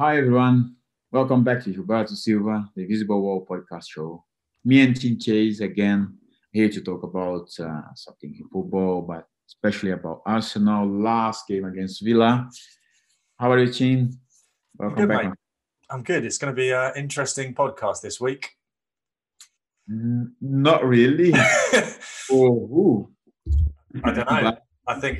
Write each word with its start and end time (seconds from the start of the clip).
Hi, 0.00 0.16
everyone. 0.16 0.76
Welcome 1.12 1.44
back 1.44 1.62
to 1.64 1.74
Gilberto 1.74 2.16
Silva, 2.16 2.70
the 2.74 2.86
Visible 2.86 3.20
Wall 3.20 3.46
podcast 3.46 3.90
show. 3.90 4.24
Me 4.64 4.80
and 4.80 4.98
Tim 4.98 5.18
Chase 5.18 5.60
again 5.60 6.16
here 6.52 6.70
to 6.70 6.80
talk 6.80 7.02
about 7.02 7.50
uh, 7.60 7.82
something 7.94 8.34
in 8.34 8.48
football, 8.48 9.02
but 9.02 9.28
especially 9.46 9.90
about 9.90 10.22
Arsenal 10.24 10.88
last 10.88 11.46
game 11.46 11.66
against 11.66 12.02
Villa. 12.02 12.48
How 13.38 13.52
are 13.52 13.58
you, 13.58 13.70
Tim? 13.70 14.18
Welcome 14.78 14.96
good, 15.00 15.08
back. 15.10 15.24
Mate. 15.24 15.34
I'm 15.90 16.02
good. 16.02 16.24
It's 16.24 16.38
going 16.38 16.54
to 16.54 16.56
be 16.56 16.70
an 16.70 16.92
interesting 16.96 17.54
podcast 17.54 18.00
this 18.00 18.18
week. 18.18 18.56
Mm, 19.92 20.30
not 20.40 20.82
really. 20.82 21.34
oh, 22.32 23.10
I 24.02 24.12
don't 24.12 24.30
know. 24.30 24.56
I 24.86 24.98
think 24.98 25.18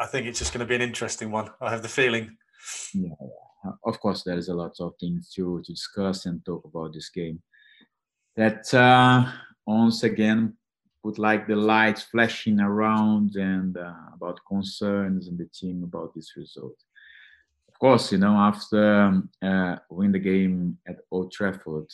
I 0.00 0.06
think 0.06 0.26
it's 0.26 0.40
just 0.40 0.52
going 0.52 0.66
to 0.66 0.68
be 0.68 0.74
an 0.74 0.82
interesting 0.82 1.30
one. 1.30 1.48
I 1.60 1.70
have 1.70 1.82
the 1.82 1.88
feeling. 1.88 2.36
Yeah, 2.92 3.10
of 3.84 4.00
course, 4.00 4.22
there 4.22 4.38
is 4.38 4.48
a 4.48 4.54
lot 4.54 4.74
of 4.80 4.94
things 4.98 5.30
to 5.34 5.62
to 5.64 5.72
discuss 5.72 6.26
and 6.26 6.44
talk 6.44 6.64
about 6.64 6.92
this 6.92 7.08
game. 7.10 7.42
That 8.36 8.72
uh, 8.74 9.30
once 9.66 10.02
again 10.02 10.56
put 11.02 11.18
like 11.18 11.46
the 11.46 11.56
lights 11.56 12.02
flashing 12.02 12.60
around 12.60 13.36
and 13.36 13.76
uh, 13.76 13.92
about 14.14 14.40
concerns 14.48 15.28
in 15.28 15.36
the 15.36 15.46
team 15.46 15.84
about 15.84 16.14
this 16.14 16.32
result. 16.36 16.76
Of 17.68 17.78
course, 17.78 18.12
you 18.12 18.18
know 18.18 18.36
after 18.36 19.02
um, 19.02 19.30
uh, 19.42 19.76
win 19.90 20.12
the 20.12 20.18
game 20.18 20.78
at 20.86 20.96
Old 21.10 21.32
Trafford, 21.32 21.88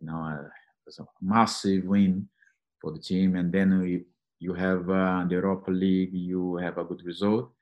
you 0.00 0.06
know 0.06 0.20
uh, 0.22 0.44
it 0.44 0.84
was 0.86 0.98
a 0.98 1.06
massive 1.20 1.84
win 1.84 2.28
for 2.80 2.92
the 2.92 3.00
team, 3.00 3.36
and 3.36 3.52
then 3.52 3.80
we 3.80 4.04
you 4.38 4.54
have 4.54 4.90
uh, 4.90 5.24
the 5.28 5.36
Europa 5.36 5.70
League, 5.70 6.12
you 6.12 6.56
have 6.56 6.76
a 6.78 6.84
good 6.84 7.02
result. 7.04 7.52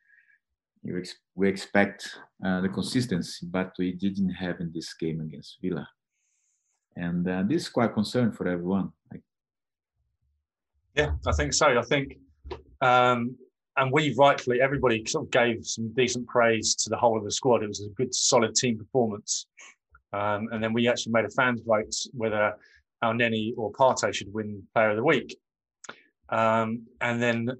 Ex- 0.88 1.16
we 1.34 1.48
expect 1.48 2.18
uh, 2.44 2.60
the 2.60 2.68
consistency, 2.68 3.46
but 3.46 3.72
we 3.78 3.92
didn't 3.92 4.30
have 4.30 4.60
in 4.60 4.72
this 4.72 4.94
game 4.94 5.20
against 5.20 5.58
Villa, 5.62 5.86
and 6.96 7.28
uh, 7.28 7.42
this 7.46 7.62
is 7.62 7.68
quite 7.68 7.92
concern 7.92 8.32
for 8.32 8.48
everyone. 8.48 8.90
Like, 9.12 9.22
yeah, 10.96 11.12
I 11.26 11.32
think 11.32 11.52
so. 11.52 11.78
I 11.78 11.82
think, 11.82 12.16
um, 12.80 13.36
and 13.76 13.92
we 13.92 14.14
rightfully, 14.18 14.62
everybody 14.62 15.04
sort 15.06 15.26
of 15.26 15.30
gave 15.30 15.66
some 15.66 15.92
decent 15.92 16.26
praise 16.26 16.74
to 16.76 16.88
the 16.88 16.96
whole 16.96 17.18
of 17.18 17.24
the 17.24 17.30
squad. 17.30 17.62
It 17.62 17.68
was 17.68 17.82
a 17.84 17.90
good, 17.90 18.14
solid 18.14 18.54
team 18.54 18.78
performance, 18.78 19.46
um, 20.14 20.48
and 20.50 20.64
then 20.64 20.72
we 20.72 20.88
actually 20.88 21.12
made 21.12 21.26
a 21.26 21.30
fans 21.30 21.60
vote 21.66 21.94
whether 22.12 22.54
Elneny 23.04 23.52
or 23.58 23.70
Partey 23.72 24.14
should 24.14 24.32
win 24.32 24.62
Player 24.74 24.90
of 24.90 24.96
the 24.96 25.04
Week. 25.04 25.36
Um, 26.30 26.86
and 27.02 27.20
then 27.20 27.50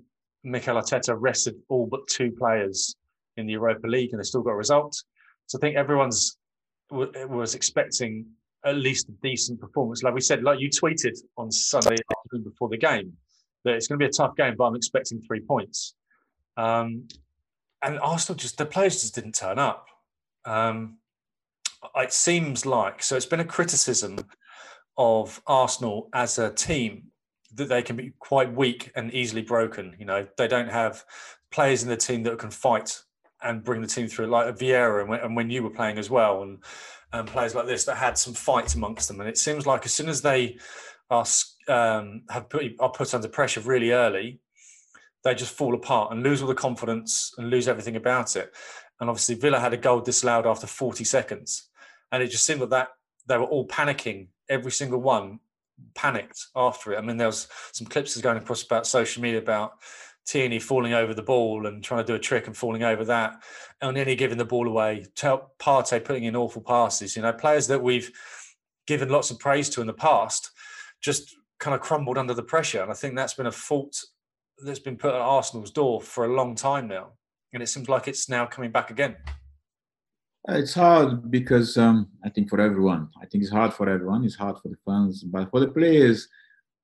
Mikel 0.42 0.76
Arteta 0.76 1.14
rested 1.18 1.56
all 1.68 1.86
but 1.86 2.06
two 2.08 2.30
players 2.32 2.96
in 3.36 3.46
the 3.46 3.52
Europa 3.52 3.86
League, 3.86 4.10
and 4.12 4.20
they 4.20 4.24
still 4.24 4.42
got 4.42 4.52
a 4.52 4.56
result. 4.56 4.94
So 5.46 5.58
I 5.58 5.60
think 5.60 5.76
everyone's 5.76 6.36
w- 6.90 7.12
was 7.28 7.54
expecting 7.54 8.26
at 8.64 8.76
least 8.76 9.08
a 9.08 9.12
decent 9.22 9.60
performance. 9.60 10.02
Like 10.02 10.14
we 10.14 10.20
said, 10.20 10.42
like 10.42 10.60
you 10.60 10.68
tweeted 10.68 11.16
on 11.36 11.50
Sunday 11.50 11.96
afternoon 12.16 12.44
before 12.44 12.68
the 12.68 12.76
game, 12.76 13.12
that 13.64 13.74
it's 13.74 13.88
going 13.88 13.98
to 13.98 14.04
be 14.04 14.08
a 14.08 14.12
tough 14.12 14.36
game, 14.36 14.54
but 14.56 14.64
I'm 14.64 14.76
expecting 14.76 15.20
three 15.20 15.40
points. 15.40 15.94
Um, 16.56 17.08
and 17.82 17.98
Arsenal 18.00 18.36
just 18.36 18.58
the 18.58 18.66
players 18.66 19.00
just 19.00 19.14
didn't 19.14 19.34
turn 19.34 19.58
up. 19.58 19.88
Um, 20.44 20.98
it 21.96 22.12
seems 22.12 22.66
like 22.66 23.02
so. 23.02 23.16
It's 23.16 23.26
been 23.26 23.40
a 23.40 23.44
criticism 23.44 24.18
of 24.98 25.40
Arsenal 25.46 26.08
as 26.12 26.38
a 26.38 26.50
team 26.50 27.04
that 27.54 27.68
they 27.68 27.82
can 27.82 27.96
be 27.96 28.12
quite 28.18 28.54
weak 28.54 28.92
and 28.94 29.12
easily 29.12 29.42
broken. 29.42 29.96
You 29.98 30.04
know, 30.04 30.26
they 30.36 30.46
don't 30.46 30.70
have 30.70 31.04
players 31.50 31.82
in 31.82 31.88
the 31.88 31.96
team 31.96 32.22
that 32.24 32.38
can 32.38 32.50
fight 32.50 33.00
and 33.42 33.64
bring 33.64 33.80
the 33.80 33.86
team 33.86 34.08
through, 34.08 34.26
like 34.26 34.56
Vieira 34.56 35.00
and 35.00 35.08
when, 35.08 35.20
and 35.20 35.36
when 35.36 35.50
you 35.50 35.62
were 35.62 35.70
playing 35.70 35.98
as 35.98 36.10
well, 36.10 36.42
and, 36.42 36.58
and 37.12 37.28
players 37.28 37.54
like 37.54 37.66
this 37.66 37.84
that 37.84 37.96
had 37.96 38.16
some 38.16 38.34
fight 38.34 38.74
amongst 38.74 39.08
them. 39.08 39.20
And 39.20 39.28
it 39.28 39.38
seems 39.38 39.66
like 39.66 39.84
as 39.84 39.92
soon 39.92 40.08
as 40.08 40.22
they 40.22 40.58
are 41.10 41.26
um, 41.68 42.22
have 42.30 42.48
put 42.48 42.64
are 42.78 42.90
put 42.90 43.14
under 43.14 43.28
pressure 43.28 43.60
really 43.60 43.92
early, 43.92 44.40
they 45.24 45.34
just 45.34 45.54
fall 45.54 45.74
apart 45.74 46.12
and 46.12 46.22
lose 46.22 46.42
all 46.42 46.48
the 46.48 46.54
confidence 46.54 47.32
and 47.38 47.50
lose 47.50 47.68
everything 47.68 47.96
about 47.96 48.36
it. 48.36 48.54
And 49.00 49.08
obviously, 49.08 49.34
Villa 49.34 49.58
had 49.58 49.72
a 49.72 49.78
goal 49.78 50.00
disallowed 50.00 50.46
after 50.46 50.66
40 50.66 51.04
seconds, 51.04 51.68
and 52.12 52.22
it 52.22 52.30
just 52.30 52.44
seemed 52.44 52.60
like 52.60 52.70
that 52.70 52.88
they 53.26 53.38
were 53.38 53.44
all 53.44 53.66
panicking, 53.66 54.28
every 54.48 54.72
single 54.72 55.00
one 55.00 55.40
panicked 55.94 56.46
after 56.54 56.92
it. 56.92 56.98
I 56.98 57.00
mean, 57.00 57.16
there 57.16 57.28
was 57.28 57.48
some 57.72 57.86
clips 57.86 58.16
going 58.20 58.36
across 58.36 58.62
about 58.62 58.86
social 58.86 59.22
media 59.22 59.38
about 59.38 59.72
Tierney 60.26 60.58
falling 60.58 60.92
over 60.92 61.14
the 61.14 61.22
ball 61.22 61.66
and 61.66 61.82
trying 61.82 62.04
to 62.04 62.06
do 62.06 62.14
a 62.14 62.18
trick 62.18 62.46
and 62.46 62.56
falling 62.56 62.82
over 62.82 63.04
that, 63.04 63.42
and 63.80 63.96
he 63.96 64.14
giving 64.14 64.38
the 64.38 64.44
ball 64.44 64.68
away. 64.68 65.06
Partey 65.16 66.04
putting 66.04 66.24
in 66.24 66.36
awful 66.36 66.62
passes. 66.62 67.16
You 67.16 67.22
know, 67.22 67.32
players 67.32 67.66
that 67.68 67.82
we've 67.82 68.10
given 68.86 69.08
lots 69.08 69.30
of 69.30 69.38
praise 69.38 69.68
to 69.70 69.80
in 69.80 69.86
the 69.86 69.92
past 69.92 70.50
just 71.00 71.34
kind 71.58 71.74
of 71.74 71.80
crumbled 71.80 72.18
under 72.18 72.34
the 72.34 72.42
pressure, 72.42 72.82
and 72.82 72.90
I 72.90 72.94
think 72.94 73.16
that's 73.16 73.34
been 73.34 73.46
a 73.46 73.52
fault 73.52 74.04
that's 74.62 74.78
been 74.78 74.96
put 74.96 75.14
at 75.14 75.20
Arsenal's 75.20 75.70
door 75.70 76.00
for 76.00 76.26
a 76.26 76.34
long 76.34 76.54
time 76.54 76.86
now, 76.86 77.12
and 77.52 77.62
it 77.62 77.68
seems 77.68 77.88
like 77.88 78.08
it's 78.08 78.28
now 78.28 78.46
coming 78.46 78.70
back 78.70 78.90
again. 78.90 79.16
It's 80.48 80.74
hard 80.74 81.30
because 81.30 81.76
um, 81.76 82.08
I 82.24 82.30
think 82.30 82.48
for 82.48 82.60
everyone, 82.60 83.08
I 83.20 83.26
think 83.26 83.42
it's 83.42 83.52
hard 83.52 83.74
for 83.74 83.88
everyone. 83.88 84.24
It's 84.24 84.36
hard 84.36 84.56
for 84.62 84.68
the 84.68 84.76
fans, 84.86 85.22
but 85.22 85.50
for 85.50 85.60
the 85.60 85.68
players 85.68 86.28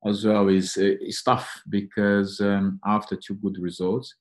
as 0.05 0.25
well, 0.25 0.49
is 0.49 0.77
it's 0.77 1.23
tough 1.23 1.63
because 1.69 2.41
um, 2.41 2.81
after 2.85 3.17
two 3.17 3.35
good 3.35 3.59
results, 3.59 4.15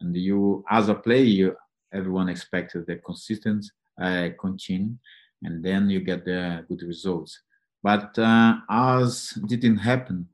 and 0.00 0.16
you 0.16 0.64
as 0.70 0.88
a 0.88 0.94
player, 0.94 1.56
everyone 1.92 2.28
expected 2.28 2.86
the 2.86 2.96
consistent 2.96 3.64
uh, 4.00 4.28
continue, 4.40 4.94
and 5.42 5.64
then 5.64 5.90
you 5.90 6.00
get 6.00 6.24
the 6.24 6.64
good 6.68 6.82
results. 6.82 7.42
But 7.82 8.18
uh, 8.18 8.56
as 8.68 9.38
didn't 9.46 9.78
happen 9.78 10.28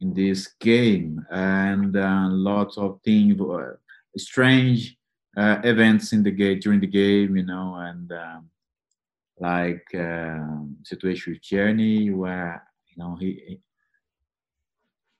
in 0.00 0.12
this 0.12 0.54
game, 0.60 1.24
and 1.30 1.96
uh, 1.96 2.28
lots 2.30 2.76
of 2.76 3.00
things 3.04 3.40
uh, 3.40 3.76
strange 4.16 4.96
uh, 5.36 5.58
events 5.64 6.12
in 6.12 6.22
the 6.22 6.30
game 6.30 6.60
during 6.60 6.80
the 6.80 6.86
game, 6.86 7.36
you 7.36 7.44
know, 7.44 7.74
and 7.76 8.12
um, 8.12 8.50
like 9.38 9.86
uh, 9.94 10.38
situation 10.82 11.32
with 11.32 11.42
Tierney 11.42 12.10
where 12.10 12.62
you 12.86 13.02
know 13.02 13.16
he 13.16 13.60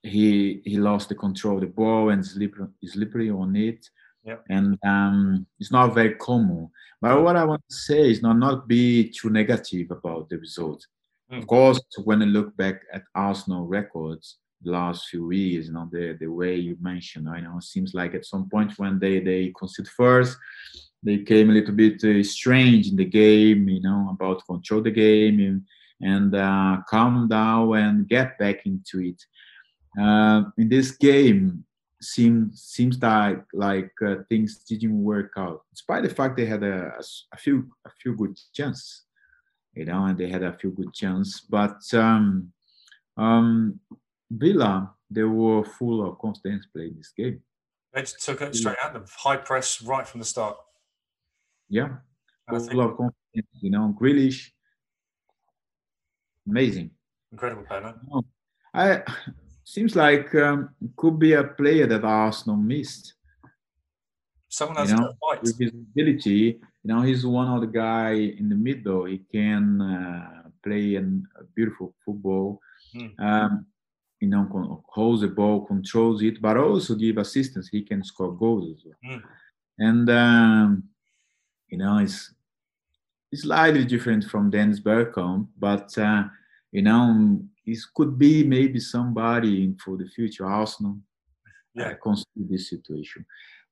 he 0.05 0.61
he 0.65 0.77
lost 0.77 1.09
the 1.09 1.15
control 1.15 1.57
of 1.57 1.63
the 1.63 1.67
ball 1.67 2.11
and 2.11 2.25
slippery, 2.25 2.69
slippery 2.85 3.31
on 3.31 3.57
it. 3.57 3.89
Yep. 4.25 4.45
And 4.49 4.79
um, 4.87 5.47
it's 5.59 5.73
not 5.73 5.95
very 5.95 6.15
common. 6.15 6.71
But 7.01 7.23
what 7.23 7.37
I 7.37 7.45
want 7.45 7.63
to 7.69 7.77
say 7.77 8.11
is 8.11 8.23
not 8.23 8.39
not 8.39 8.69
be 8.69 9.11
too 9.11 9.31
negative 9.31 9.91
about 9.91 10.29
the 10.29 10.39
result. 10.39 10.87
Mm. 11.31 11.39
Of 11.39 11.47
course, 11.47 11.81
when 12.05 12.23
I 12.23 12.27
look 12.27 12.57
back 12.57 12.83
at 12.93 13.03
Arsenal 13.15 13.67
records, 13.67 14.39
the 14.63 14.73
last 14.73 15.09
few 15.09 15.31
years, 15.31 15.67
you 15.67 15.75
know, 15.75 15.89
the, 15.91 16.17
the 16.19 16.27
way 16.27 16.57
you 16.57 16.77
mentioned, 16.81 17.29
I 17.29 17.41
know, 17.41 17.59
it 17.59 17.65
seems 17.65 17.95
like 17.95 18.15
at 18.15 18.25
some 18.25 18.49
point 18.49 18.73
when 18.79 18.99
they, 18.99 19.21
they 19.21 19.53
conceded 19.59 19.91
first, 19.93 20.37
they 21.03 21.19
came 21.19 21.51
a 21.51 21.53
little 21.53 21.75
bit 21.75 22.03
uh, 22.03 22.23
strange 22.23 22.89
in 22.89 22.97
the 22.97 23.05
game, 23.05 23.69
you 23.69 23.83
know, 23.83 24.09
about 24.11 24.47
control 24.47 24.81
the 24.81 24.91
game 24.91 25.39
and, 25.41 25.63
and 26.01 26.35
uh, 26.35 26.79
calm 26.89 27.29
down 27.29 27.77
and 27.77 28.09
get 28.09 28.39
back 28.39 28.65
into 28.65 29.01
it. 29.01 29.23
Uh, 30.01 30.45
in 30.59 30.69
this 30.69 30.93
game, 30.93 31.65
seems 32.05 32.63
seems 32.63 33.01
like 33.01 33.45
like 33.53 33.93
uh, 34.05 34.17
things 34.29 34.59
didn't 34.59 35.03
work 35.03 35.33
out, 35.37 35.63
despite 35.71 36.03
the 36.03 36.09
fact 36.09 36.37
they 36.37 36.47
had 36.47 36.63
a, 36.63 36.93
a 37.33 37.37
few 37.37 37.71
a 37.85 37.91
few 38.01 38.15
good 38.15 38.39
chances, 38.53 39.03
you 39.75 39.85
know, 39.85 40.05
and 40.05 40.19
they 40.19 40.29
had 40.29 40.43
a 40.43 40.53
few 40.53 40.71
good 40.71 40.93
chances, 40.93 41.41
but 41.49 41.83
um, 41.95 42.53
um, 43.17 43.81
Villa, 44.31 44.93
they 45.11 45.23
were 45.23 45.65
full 45.65 46.07
of 46.07 46.19
confidence 46.19 46.67
playing 46.73 46.95
this 46.97 47.13
game. 47.17 47.41
They 47.93 48.01
just 48.03 48.25
took 48.25 48.43
it 48.43 48.55
straight 48.55 48.77
at 48.85 48.93
them, 48.93 49.05
high 49.17 49.37
press 49.37 49.81
right 49.83 50.07
from 50.07 50.21
the 50.21 50.27
start. 50.27 50.57
Yeah, 51.69 51.97
full 52.49 52.61
think... 52.61 52.81
of 52.81 52.97
confidence. 52.97 53.49
You 53.61 53.71
know, 53.71 53.97
Grealish, 54.01 54.51
amazing, 56.49 56.91
incredible 57.33 57.65
player. 57.65 57.95
No? 58.09 58.23
I 58.75 59.03
seems 59.65 59.97
like 59.97 60.35
um, 60.35 60.71
could 60.97 61.19
be 61.19 61.33
a 61.33 61.45
player 61.45 61.87
that 61.87 62.05
Arsenal 62.05 62.57
missed. 62.57 63.15
Someone 64.49 64.77
has 64.77 64.91
you 64.91 64.97
know, 64.97 65.13
with 65.43 65.59
his 65.59 65.73
ability. 65.73 66.61
You 66.83 66.95
know, 66.95 67.01
he's 67.01 67.27
one 67.27 67.49
of 67.49 67.61
the 67.61 67.67
guy 67.67 68.13
in 68.13 68.49
the 68.49 68.55
middle. 68.55 69.07
He 69.07 69.23
can 69.33 69.81
uh, 69.81 70.49
play 70.63 70.95
an, 70.95 71.27
a 71.41 71.45
beautiful 71.45 71.95
football. 72.05 72.61
Hmm. 72.93 73.07
Um, 73.19 73.67
you 74.21 74.29
know, 74.29 74.83
holds 74.89 75.21
the 75.21 75.29
ball, 75.29 75.67
controls 75.67 76.23
it, 76.23 76.41
but 76.41 76.57
also 76.57 76.95
give 76.95 77.19
assistance. 77.19 77.69
He 77.69 77.83
can 77.83 78.03
score 78.03 78.33
goals 78.33 78.77
as 78.77 78.85
well. 78.85 79.17
Mm. 79.17 79.23
And 79.79 80.11
um, 80.11 80.85
you 81.69 81.79
know, 81.79 81.99
it's 81.99 82.33
it's 83.31 83.43
slightly 83.43 83.85
different 83.85 84.25
from 84.25 84.51
Dennis 84.51 84.81
Bergkamp, 84.81 85.49
but 85.59 85.97
uh, 85.99 86.25
you 86.73 86.83
know, 86.83 87.41
it 87.67 87.79
could 87.95 88.19
be 88.19 88.45
maybe 88.45 88.81
somebody 88.81 89.75
for 89.83 89.97
the 89.97 90.07
future 90.07 90.47
Arsenal. 90.47 90.99
Yeah, 91.75 91.89
uh, 91.89 91.95
consider 91.95 92.47
this 92.49 92.71
situation. 92.71 93.27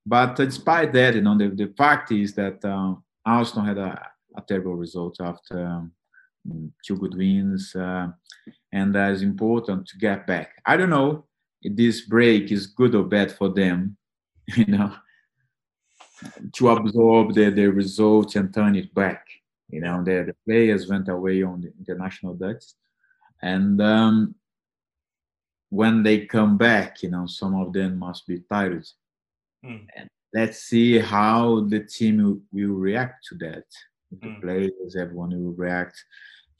But 0.04 0.34
despite 0.34 0.92
that, 0.94 1.14
you 1.14 1.20
know, 1.20 1.38
the, 1.38 1.48
the 1.48 1.72
fact 1.76 2.10
is 2.10 2.34
that 2.34 2.64
uh, 2.64 2.94
Arsenal 3.24 3.66
had 3.66 3.78
a 3.78 4.12
a 4.36 4.42
terrible 4.42 4.74
result 4.74 5.20
after 5.20 5.64
um, 5.64 5.92
two 6.84 6.96
good 6.96 7.14
wins, 7.14 7.74
uh, 7.74 8.08
and 8.72 8.96
uh, 8.96 9.10
it's 9.12 9.22
important 9.22 9.86
to 9.88 9.98
get 9.98 10.26
back. 10.26 10.50
I 10.66 10.76
don't 10.76 10.90
know 10.90 11.26
if 11.62 11.76
this 11.76 12.02
break 12.02 12.50
is 12.50 12.66
good 12.66 12.94
or 12.94 13.04
bad 13.04 13.32
for 13.32 13.48
them, 13.48 13.96
you 14.56 14.66
know, 14.66 14.94
to 16.54 16.68
absorb 16.70 17.34
the, 17.34 17.50
the 17.50 17.66
results 17.66 18.36
and 18.36 18.52
turn 18.52 18.76
it 18.76 18.92
back. 18.94 19.26
You 19.68 19.80
know, 19.80 20.02
the, 20.04 20.24
the 20.26 20.36
players 20.46 20.88
went 20.88 21.08
away 21.08 21.42
on 21.42 21.60
the 21.60 21.72
international 21.78 22.34
ducks, 22.34 22.74
and 23.42 23.80
um, 23.82 24.34
when 25.70 26.02
they 26.02 26.26
come 26.26 26.56
back, 26.56 27.02
you 27.02 27.10
know, 27.10 27.26
some 27.26 27.54
of 27.54 27.72
them 27.72 27.98
must 27.98 28.26
be 28.26 28.40
tired. 28.40 28.86
Mm. 29.64 29.86
And 29.96 30.08
let's 30.32 30.58
see 30.58 30.98
how 30.98 31.66
the 31.68 31.80
team 31.80 32.42
will, 32.52 32.68
react 32.68 33.26
to 33.28 33.34
that. 33.36 33.64
Mm. 34.14 34.20
The 34.20 34.28
hmm. 34.28 34.40
players, 34.40 34.96
everyone 34.96 35.30
will 35.30 35.52
react 35.52 35.96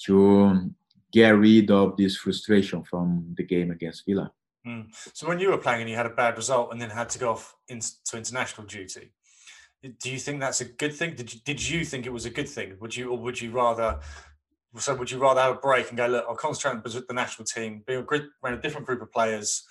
to 0.06 0.70
get 1.12 1.30
rid 1.30 1.70
of 1.70 1.96
this 1.96 2.16
frustration 2.16 2.82
from 2.82 3.34
the 3.36 3.44
game 3.44 3.70
against 3.70 4.06
Villa. 4.06 4.32
Mm. 4.66 4.86
So 5.12 5.28
when 5.28 5.38
you 5.38 5.50
were 5.50 5.58
playing 5.58 5.82
and 5.82 5.90
you 5.90 5.96
had 5.96 6.06
a 6.06 6.10
bad 6.10 6.36
result 6.36 6.72
and 6.72 6.80
then 6.80 6.90
had 6.90 7.10
to 7.10 7.18
go 7.18 7.32
off 7.32 7.54
into 7.68 7.88
international 8.14 8.66
duty, 8.66 9.12
do 10.00 10.10
you 10.10 10.18
think 10.18 10.40
that's 10.40 10.60
a 10.60 10.64
good 10.64 10.94
thing? 10.94 11.14
Did 11.14 11.34
you, 11.34 11.40
did 11.44 11.68
you 11.68 11.84
think 11.84 12.06
it 12.06 12.12
was 12.12 12.24
a 12.24 12.30
good 12.30 12.48
thing? 12.48 12.76
Would 12.80 12.96
you 12.96 13.10
or 13.10 13.18
would 13.18 13.40
you 13.40 13.50
rather? 13.50 14.00
So 14.78 14.94
would 14.94 15.10
you 15.10 15.18
rather 15.18 15.40
have 15.40 15.56
a 15.56 15.60
break 15.60 15.88
and 15.88 15.98
go 15.98 16.06
look? 16.06 16.24
I'll 16.28 16.34
concentrate 16.34 16.72
on 16.72 17.04
the 17.06 17.14
national 17.14 17.44
team, 17.44 17.82
be 17.86 17.94
around 17.94 18.30
a 18.44 18.60
different 18.60 18.86
group 18.86 19.02
of 19.02 19.12
players, 19.12 19.64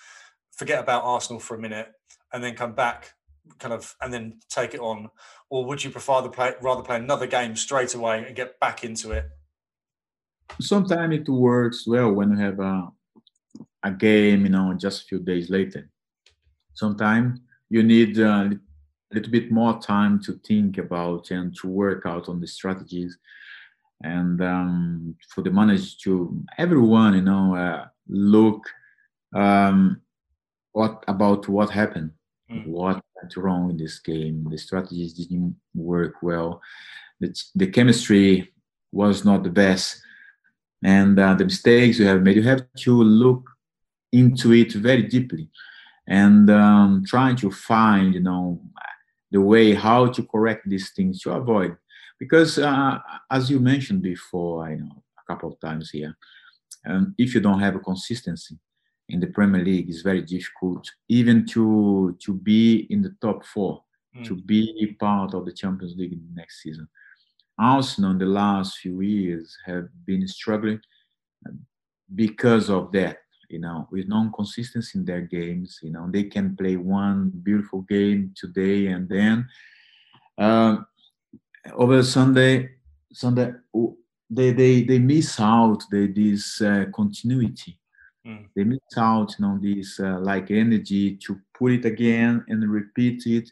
forget 0.52 0.80
about 0.80 1.04
Arsenal 1.04 1.40
for 1.40 1.56
a 1.56 1.60
minute, 1.60 1.92
and 2.32 2.44
then 2.44 2.56
come 2.56 2.74
back, 2.74 3.14
kind 3.58 3.74
of, 3.74 3.96
and 4.02 4.14
then 4.14 4.40
take 4.50 4.76
it 4.76 4.80
on, 4.80 5.10
or 5.50 5.66
would 5.66 5.84
you 5.84 5.90
prefer 5.90 6.22
the 6.22 6.30
play 6.30 6.54
rather 6.62 6.84
play 6.84 6.98
another 6.98 7.26
game 7.26 7.56
straight 7.56 7.96
away 7.96 8.24
and 8.26 8.36
get 8.36 8.60
back 8.60 8.84
into 8.84 9.12
it? 9.12 9.26
Sometimes 10.60 11.16
it 11.16 11.30
works 11.30 11.88
well 11.88 12.12
when 12.12 12.32
you 12.32 12.38
have 12.38 12.60
a 12.60 12.92
a 13.84 13.92
game, 13.92 14.44
you 14.44 14.50
know, 14.50 14.74
just 14.74 15.04
a 15.04 15.06
few 15.06 15.20
days 15.20 15.50
later. 15.50 15.90
Sometimes 16.74 17.40
you 17.70 17.84
need 17.84 18.20
uh, 18.20 18.50
a 18.50 18.60
little 19.12 19.32
bit 19.32 19.52
more 19.52 19.80
time 19.80 20.22
to 20.24 20.34
think 20.46 20.78
about 20.78 21.32
and 21.32 21.56
to 21.58 21.68
work 21.68 22.06
out 22.06 22.30
on 22.30 22.40
the 22.40 22.48
strategies 22.48 23.18
and 24.04 24.42
um, 24.42 25.16
for 25.30 25.42
the 25.42 25.52
manager 25.52 25.92
to 26.04 26.44
everyone 26.58 27.14
you 27.14 27.22
know 27.22 27.56
uh, 27.56 27.86
look 28.08 28.64
um, 29.34 30.02
what 30.74 31.04
about 31.08 31.48
what 31.48 31.70
happened? 31.70 32.12
Mm. 32.52 32.68
what 32.68 33.02
went 33.16 33.38
wrong 33.38 33.70
in 33.70 33.78
this 33.78 34.00
game? 34.00 34.46
The 34.50 34.58
strategies 34.58 35.14
didn't 35.14 35.56
work 35.74 36.16
well. 36.22 36.62
The, 37.20 37.34
the 37.56 37.68
chemistry 37.68 38.52
was 38.92 39.24
not 39.24 39.44
the 39.44 39.50
best. 39.50 40.02
And 40.84 41.18
uh, 41.20 41.36
the 41.36 41.46
mistakes 41.46 42.00
you 42.00 42.08
have 42.08 42.22
made 42.22 42.36
you 42.36 42.44
have 42.44 42.66
to 42.76 43.04
look 43.04 43.50
into 44.12 44.52
it 44.54 44.74
very 44.74 45.04
deeply 45.04 45.50
and 46.08 46.50
um, 46.50 47.04
trying 47.06 47.36
to 47.38 47.52
find 47.52 48.14
you 48.16 48.20
know 48.20 48.60
the 49.30 49.40
way 49.40 49.74
how 49.74 50.08
to 50.08 50.24
correct 50.24 50.68
these 50.68 50.92
things 50.92 51.22
to 51.22 51.32
avoid 51.32 51.78
because 52.22 52.60
uh, 52.60 53.00
as 53.32 53.50
you 53.50 53.60
mentioned 53.60 54.02
before 54.02 54.64
i 54.64 54.76
know 54.76 54.96
a 55.22 55.24
couple 55.28 55.52
of 55.52 55.60
times 55.60 55.90
here 55.90 56.16
um, 56.88 57.16
if 57.18 57.34
you 57.34 57.42
don't 57.42 57.60
have 57.60 57.76
a 57.76 57.80
consistency 57.92 58.56
in 59.10 59.20
the 59.20 59.28
premier 59.28 59.64
league 59.64 59.90
it's 59.90 60.04
very 60.12 60.22
difficult 60.22 60.84
even 61.10 61.46
to 61.46 62.16
to 62.20 62.34
be 62.34 62.88
in 62.92 63.02
the 63.02 63.16
top 63.26 63.44
four 63.46 63.84
mm. 64.16 64.24
to 64.24 64.36
be 64.36 64.96
part 65.00 65.34
of 65.34 65.46
the 65.46 65.52
champions 65.62 65.96
league 65.98 66.18
next 66.34 66.62
season 66.62 66.88
arsenal 67.58 68.12
in 68.12 68.18
the 68.20 68.34
last 68.42 68.78
few 68.78 69.02
years 69.02 69.58
have 69.66 69.88
been 70.06 70.28
struggling 70.28 70.80
because 72.14 72.70
of 72.70 72.92
that 72.92 73.18
you 73.52 73.60
know, 73.60 73.86
with 73.92 74.08
non-consistency 74.08 74.98
in 74.98 75.06
their 75.06 75.22
games. 75.22 75.80
You 75.84 75.92
know, 75.92 76.08
they 76.10 76.24
can 76.24 76.56
play 76.56 76.78
one 76.78 77.32
beautiful 77.44 77.82
game 77.82 78.34
today 78.36 78.88
and 78.88 79.10
then 79.10 79.46
uh, 80.38 80.78
over 81.74 82.04
Sunday, 82.04 82.72
Sunday 83.12 83.54
they 84.30 84.52
they 84.52 84.84
they 84.84 85.00
miss 85.00 85.40
out 85.40 85.84
the, 85.92 86.08
this 86.08 86.62
uh, 86.62 86.86
continuity. 86.94 87.78
Mm. 88.26 88.48
They 88.56 88.64
miss 88.64 88.80
out, 88.98 89.36
you 89.38 89.46
know, 89.46 89.60
this 89.62 90.00
uh, 90.00 90.20
like 90.20 90.52
energy 90.52 91.18
to 91.18 91.40
put 91.58 91.74
it 91.74 91.86
again 91.86 92.44
and 92.48 92.72
repeat 92.72 93.26
it 93.26 93.50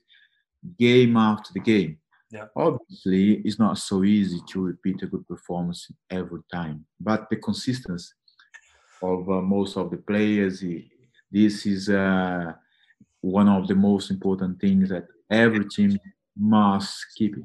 game 0.78 1.18
after 1.18 1.52
the 1.54 1.60
game. 1.60 1.98
Yeah. 2.32 2.46
Obviously, 2.56 3.42
it's 3.44 3.58
not 3.58 3.78
so 3.78 4.04
easy 4.04 4.40
to 4.50 4.62
repeat 4.62 5.02
a 5.02 5.08
good 5.08 5.28
performance 5.28 5.92
every 6.12 6.42
time, 6.52 6.86
but 7.00 7.28
the 7.30 7.38
consistency 7.38 8.14
of 9.02 9.30
uh, 9.30 9.42
most 9.42 9.78
of 9.78 9.90
the 9.90 9.98
players. 9.98 10.64
This 11.32 11.66
is 11.66 11.90
uh, 11.90 12.54
one 13.22 13.50
of 13.50 13.68
the 13.68 13.76
most 13.76 14.12
important 14.12 14.60
things 14.60 14.90
that 14.90 15.08
every 15.30 15.68
team 15.68 15.98
must 16.38 17.06
keep 17.16 17.38
it. 17.38 17.44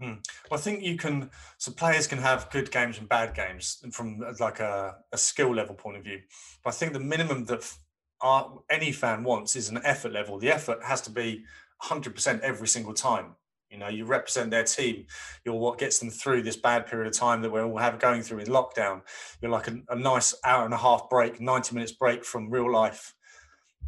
Hmm. 0.00 0.14
Well, 0.50 0.60
I 0.60 0.62
think 0.62 0.82
you 0.82 0.96
can. 0.96 1.30
So 1.56 1.72
players 1.72 2.06
can 2.06 2.18
have 2.18 2.50
good 2.50 2.70
games 2.70 2.98
and 2.98 3.08
bad 3.08 3.34
games 3.34 3.82
from 3.92 4.22
like 4.38 4.60
a, 4.60 4.96
a 5.12 5.18
skill 5.18 5.54
level 5.54 5.74
point 5.74 5.96
of 5.96 6.04
view. 6.04 6.20
But 6.62 6.70
I 6.70 6.76
think 6.76 6.92
the 6.92 7.00
minimum 7.00 7.46
that 7.46 7.72
our, 8.20 8.60
any 8.70 8.92
fan 8.92 9.24
wants 9.24 9.56
is 9.56 9.70
an 9.70 9.80
effort 9.84 10.12
level. 10.12 10.38
The 10.38 10.52
effort 10.52 10.84
has 10.84 11.00
to 11.02 11.10
be 11.10 11.44
100% 11.82 12.40
every 12.40 12.68
single 12.68 12.94
time. 12.94 13.36
You 13.70 13.78
know, 13.78 13.88
you 13.88 14.04
represent 14.04 14.50
their 14.50 14.64
team. 14.64 15.06
You're 15.44 15.54
what 15.54 15.78
gets 15.78 15.98
them 15.98 16.10
through 16.10 16.42
this 16.42 16.56
bad 16.56 16.86
period 16.86 17.08
of 17.08 17.18
time 17.18 17.42
that 17.42 17.50
we're 17.50 17.64
all 17.64 17.78
have 17.78 17.98
going 17.98 18.22
through 18.22 18.38
in 18.38 18.46
lockdown. 18.46 19.02
You're 19.40 19.50
like 19.50 19.68
a, 19.68 19.78
a 19.88 19.96
nice 19.96 20.34
hour 20.44 20.64
and 20.64 20.74
a 20.74 20.78
half 20.78 21.10
break, 21.10 21.40
90 21.40 21.74
minutes 21.74 21.92
break 21.92 22.24
from 22.24 22.50
real 22.50 22.70
life. 22.70 23.14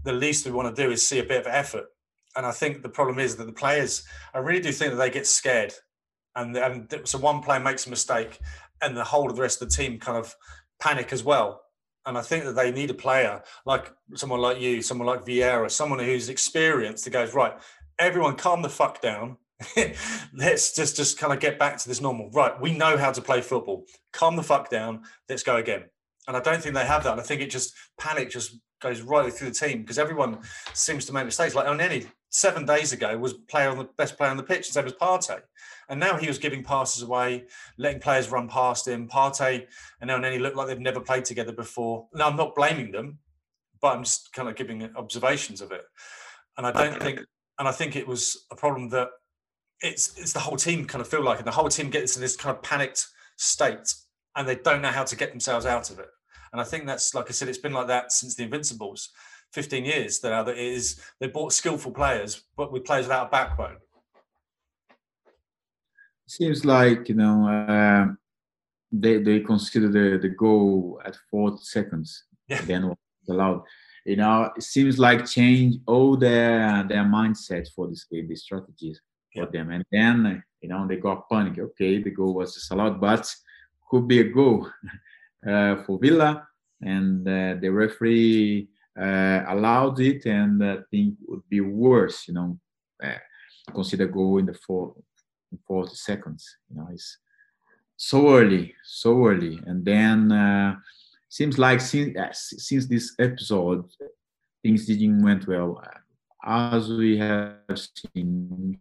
The 0.05 0.13
least 0.13 0.47
we 0.47 0.53
want 0.53 0.75
to 0.75 0.83
do 0.83 0.91
is 0.91 1.07
see 1.07 1.21
a 1.21 1.25
bit 1.25 1.41
of 1.41 1.47
effort. 1.47 1.87
And 2.37 2.45
I 2.45 2.51
think 2.51 2.83
the 2.83 2.89
problem 2.89 3.19
is 3.19 3.37
that 3.37 3.47
the 3.47 3.53
players, 3.53 4.05
I 4.35 4.39
really 4.39 4.61
do 4.61 4.73
think 4.73 4.93
that 4.93 4.97
they 4.97 5.11
get 5.11 5.27
scared. 5.27 5.75
And, 6.39 6.57
and 6.57 6.95
so 7.05 7.19
one 7.19 7.43
player 7.43 7.61
makes 7.61 7.87
a 7.87 7.91
mistake 7.91 8.39
and 8.81 8.97
the 8.97 9.05
whole 9.05 9.29
of 9.29 9.37
the 9.37 9.43
rest 9.43 9.61
of 9.61 9.69
the 9.69 9.75
team 9.75 9.99
kind 9.99 10.17
of 10.17 10.35
panic 10.81 11.13
as 11.13 11.25
well. 11.25 11.63
And 12.07 12.17
I 12.17 12.23
think 12.23 12.45
that 12.45 12.57
they 12.57 12.71
need 12.71 12.91
a 12.91 12.95
player 12.95 13.43
like 13.67 13.93
someone 14.15 14.41
like 14.41 14.61
you, 14.61 14.81
someone 14.81 15.07
like 15.07 15.27
Vieira, 15.27 15.71
someone 15.71 15.99
who's 15.99 16.29
experienced 16.31 17.05
that 17.05 17.11
goes, 17.11 17.35
right, 17.35 17.55
everyone 17.99 18.37
calm 18.37 18.63
the 18.63 18.69
fuck 18.71 19.03
down 19.03 19.37
let's 20.35 20.75
just 20.75 20.97
just 20.97 21.19
kind 21.19 21.33
of 21.33 21.41
get 21.41 21.59
back 21.59 21.79
to 21.79 21.89
this 21.89 22.01
normal. 22.01 22.31
Right, 22.31 22.59
we 22.61 22.77
know 22.77 22.97
how 22.97 23.13
to 23.13 23.21
play 23.21 23.41
football. 23.41 23.87
Calm 24.13 24.37
the 24.37 24.43
fuck 24.43 24.71
down. 24.71 25.03
Let's 25.29 25.43
go 25.43 25.57
again. 25.57 25.85
And 26.27 26.37
I 26.37 26.41
don't 26.41 26.63
think 26.63 26.75
they 26.75 26.85
have 26.85 27.05
that. 27.05 27.13
And 27.13 27.21
I 27.21 27.25
think 27.25 27.41
it 27.41 27.51
just 27.51 27.75
panic 27.99 28.31
just 28.31 28.57
goes 28.81 29.01
right 29.01 29.33
through 29.33 29.49
the 29.49 29.55
team 29.55 29.81
because 29.81 29.99
everyone 29.99 30.39
seems 30.75 31.07
to 31.07 31.13
make 31.13 31.25
mistakes. 31.25 31.55
Like 31.55 31.67
Elneny 31.67 32.07
seven 32.31 32.67
days 32.67 32.93
ago 32.93 33.17
was 33.19 33.33
player 33.33 33.71
on 33.71 33.79
the 33.79 33.89
best 33.97 34.17
player 34.17 34.31
on 34.31 34.37
the 34.37 34.43
pitch, 34.43 34.69
and 34.69 34.75
so 34.75 34.83
was 34.83 34.93
Partey. 34.93 35.41
And 35.89 35.99
now 35.99 36.17
he 36.17 36.27
was 36.27 36.39
giving 36.39 36.63
passes 36.63 37.03
away, 37.03 37.47
letting 37.79 38.01
players 38.01 38.31
run 38.31 38.49
past 38.49 38.87
him. 38.87 39.09
Partey 39.09 39.67
and 40.01 40.11
Elneny 40.11 40.39
looked 40.39 40.57
like 40.57 40.67
they've 40.67 40.79
never 40.79 41.01
played 41.01 41.25
together 41.25 41.53
before. 41.53 42.09
Now 42.13 42.29
I'm 42.29 42.37
not 42.37 42.55
blaming 42.55 42.93
them, 42.93 43.19
but 43.81 43.97
I'm 43.97 44.05
just 44.05 44.33
kind 44.33 44.49
of 44.49 44.57
giving 44.57 44.89
observations 44.97 45.61
of 45.61 45.73
it. 45.73 45.85
And 46.57 46.67
I 46.67 46.73
don't 46.73 47.03
think 47.03 47.21
and 47.59 47.67
I 47.67 47.73
think 47.73 47.97
it 47.97 48.07
was 48.07 48.47
a 48.51 48.57
problem 48.57 48.89
that 48.91 49.09
it's 49.81 50.17
it's 50.19 50.33
the 50.33 50.41
whole 50.41 50.57
team 50.57 50.85
kind 50.85 51.01
of 51.01 51.09
feel 51.09 51.23
like, 51.23 51.39
and 51.39 51.47
the 51.47 51.53
whole 51.53 51.69
team 51.69 51.91
gets 51.91 52.17
in 52.17 52.23
this 52.23 52.37
kind 52.37 52.57
of 52.57 52.63
panicked 52.63 53.07
state, 53.37 53.95
and 54.37 54.49
they 54.49 54.57
don't 54.57 54.83
know 54.83 54.89
how 54.89 55.05
to 55.05 55.17
get 55.17 55.31
themselves 55.31 55.67
out 55.67 55.91
of 55.91 55.99
it. 55.99 56.09
And 56.53 56.61
I 56.61 56.65
think 56.65 56.87
that's 56.87 57.15
like 57.15 57.27
I 57.29 57.33
said, 57.33 57.49
it's 57.49 57.59
been 57.59 57.73
like 57.73 57.89
that 57.89 58.13
since 58.13 58.35
the 58.35 58.45
Invincibles, 58.45 59.11
15 59.53 59.85
years. 59.85 60.21
That 60.21 60.49
it 60.49 60.59
is 60.59 61.01
they 61.21 61.29
bought 61.29 61.53
skillful 61.53 61.93
players, 61.93 62.45
but 62.57 62.73
with 62.73 62.85
players 62.85 63.07
without 63.07 63.29
a 63.29 63.31
backbone. 63.31 63.77
Seems 66.29 66.65
like 66.65 67.09
you 67.09 67.15
know 67.15 67.49
uh, 67.49 68.07
they 68.93 69.23
they 69.23 69.41
consider 69.41 69.89
the 69.89 70.19
the 70.19 70.29
goal 70.29 71.01
at 71.05 71.17
40 71.31 71.57
seconds. 71.63 72.25
Yeah. 72.49 72.61
Then 72.63 72.95
allowed. 73.29 73.63
You 74.05 74.17
know, 74.17 74.51
it 74.57 74.63
seems 74.63 74.99
like 74.99 75.27
change 75.27 75.77
all 75.87 76.17
their 76.17 76.85
their 76.85 77.05
mindset 77.05 77.69
for 77.75 77.89
this 77.89 78.05
game, 78.05 78.29
the 78.29 78.37
strategies 78.37 79.01
for 79.35 79.47
them. 79.47 79.71
And 79.71 79.85
then, 79.91 80.43
you 80.61 80.69
know, 80.69 80.87
they 80.87 80.97
got 80.97 81.29
panic. 81.29 81.59
Okay, 81.59 82.03
the 82.03 82.11
goal 82.11 82.35
was 82.35 82.55
just 82.55 82.71
allowed 82.71 83.01
but 83.01 83.35
could 83.91 84.07
be 84.07 84.21
a 84.21 84.25
goal 84.25 84.69
uh, 85.47 85.83
for 85.85 85.99
Villa. 85.99 86.47
And 86.81 87.27
uh, 87.27 87.55
the 87.61 87.71
referee 87.71 88.69
uh, 88.99 89.45
allowed 89.49 90.01
it, 90.01 90.27
and 90.27 90.63
I 90.65 90.79
think 90.91 91.15
would 91.27 91.49
be 91.49 91.61
worse, 91.61 92.29
you 92.29 92.35
know, 92.35 92.59
uh, 93.03 93.19
consider 93.75 94.07
goal 94.07 94.39
in 94.39 94.47
the 94.47 94.55
four, 94.55 94.95
40 95.67 95.95
seconds. 95.95 96.57
You 96.71 96.77
know, 96.77 96.89
it's 96.93 97.19
so 97.97 98.35
early, 98.35 98.75
so 98.85 99.27
early. 99.27 99.61
And 99.67 99.85
then 99.85 100.33
uh, 100.33 100.77
seems 101.29 101.59
like 101.59 101.81
since, 101.81 102.17
uh, 102.17 102.29
since 102.33 102.87
this 102.87 103.15
episode, 103.19 103.85
things 104.63 104.87
didn't 104.87 105.23
went 105.23 105.47
well. 105.47 105.83
As 106.45 106.89
we 106.89 107.19
have 107.19 107.57
seen 108.15 108.79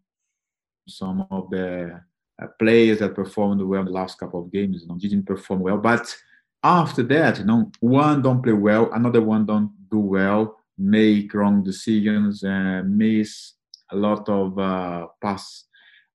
some 0.88 1.26
of 1.32 1.50
the 1.50 2.02
uh, 2.42 2.48
players 2.60 3.00
that 3.00 3.16
performed 3.16 3.62
well 3.62 3.82
in 3.82 3.88
the 3.88 3.92
last 3.92 4.20
couple 4.20 4.44
of 4.44 4.52
games, 4.52 4.82
you 4.82 4.88
know, 4.88 4.98
didn't 4.98 5.26
perform 5.26 5.62
well. 5.62 5.78
But 5.78 6.16
after 6.64 7.04
that, 7.04 7.40
you 7.40 7.46
know, 7.46 7.72
one 7.80 8.22
don't 8.22 8.42
play 8.42 8.54
well, 8.54 8.92
another 8.94 9.22
one 9.22 9.46
don't 9.46 9.72
do 9.90 10.00
well, 10.00 10.58
make 10.78 11.34
wrong 11.34 11.64
decisions, 11.64 12.44
and 12.44 12.98
miss 12.98 13.54
a 13.92 13.96
lot 13.96 14.28
of 14.30 14.58
uh, 14.60 15.08
pass. 15.22 15.66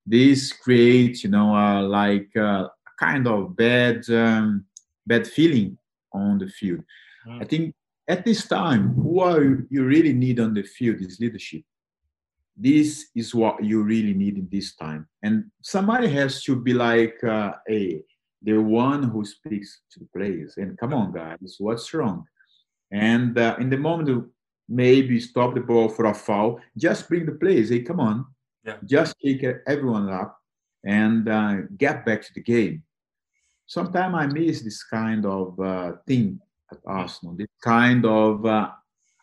This 0.05 0.51
creates, 0.51 1.23
you 1.23 1.29
know, 1.29 1.55
uh, 1.55 1.81
like 1.81 2.29
uh, 2.35 2.67
a 2.67 2.91
kind 2.99 3.27
of 3.27 3.55
bad, 3.55 4.09
um, 4.09 4.65
bad 5.05 5.27
feeling 5.27 5.77
on 6.11 6.37
the 6.37 6.47
field. 6.47 6.83
Mm. 7.27 7.41
I 7.41 7.45
think 7.45 7.75
at 8.07 8.25
this 8.25 8.47
time, 8.47 8.95
what 8.95 9.41
you 9.69 9.83
really 9.85 10.13
need 10.13 10.39
on 10.39 10.53
the 10.53 10.63
field 10.63 11.01
is 11.01 11.19
leadership. 11.19 11.61
This 12.55 13.07
is 13.15 13.33
what 13.33 13.63
you 13.63 13.81
really 13.81 14.13
need 14.13 14.37
in 14.37 14.47
this 14.51 14.75
time, 14.75 15.07
and 15.23 15.45
somebody 15.61 16.07
has 16.09 16.43
to 16.43 16.55
be 16.55 16.73
like 16.73 17.17
uh, 17.23 17.53
a 17.67 18.03
the 18.43 18.57
one 18.57 19.03
who 19.03 19.25
speaks 19.25 19.81
to 19.91 19.99
the 19.99 20.07
players. 20.15 20.55
And 20.57 20.77
come 20.77 20.93
on, 20.93 21.13
guys, 21.13 21.55
what's 21.57 21.93
wrong? 21.93 22.25
And 22.91 23.37
uh, 23.37 23.55
in 23.59 23.69
the 23.69 23.77
moment, 23.77 24.27
maybe 24.69 25.19
stop 25.19 25.55
the 25.55 25.61
ball 25.61 25.89
for 25.89 26.05
a 26.05 26.13
foul, 26.13 26.59
just 26.77 27.07
bring 27.07 27.25
the 27.25 27.31
players. 27.31 27.69
Hey, 27.69 27.81
come 27.81 27.99
on, 27.99 28.25
yeah. 28.65 28.77
just 28.85 29.15
take 29.23 29.45
everyone 29.67 30.09
up 30.09 30.39
and 30.83 31.29
uh, 31.29 31.55
get 31.77 32.05
back 32.05 32.21
to 32.21 32.33
the 32.33 32.41
game. 32.41 32.83
Sometimes 33.65 34.15
I 34.15 34.27
miss 34.27 34.61
this 34.61 34.83
kind 34.83 35.25
of 35.25 35.59
uh, 35.59 35.93
thing 36.05 36.39
at 36.71 36.79
Arsenal, 36.85 37.35
this 37.35 37.47
kind 37.61 38.05
of 38.05 38.45
uh, 38.45 38.69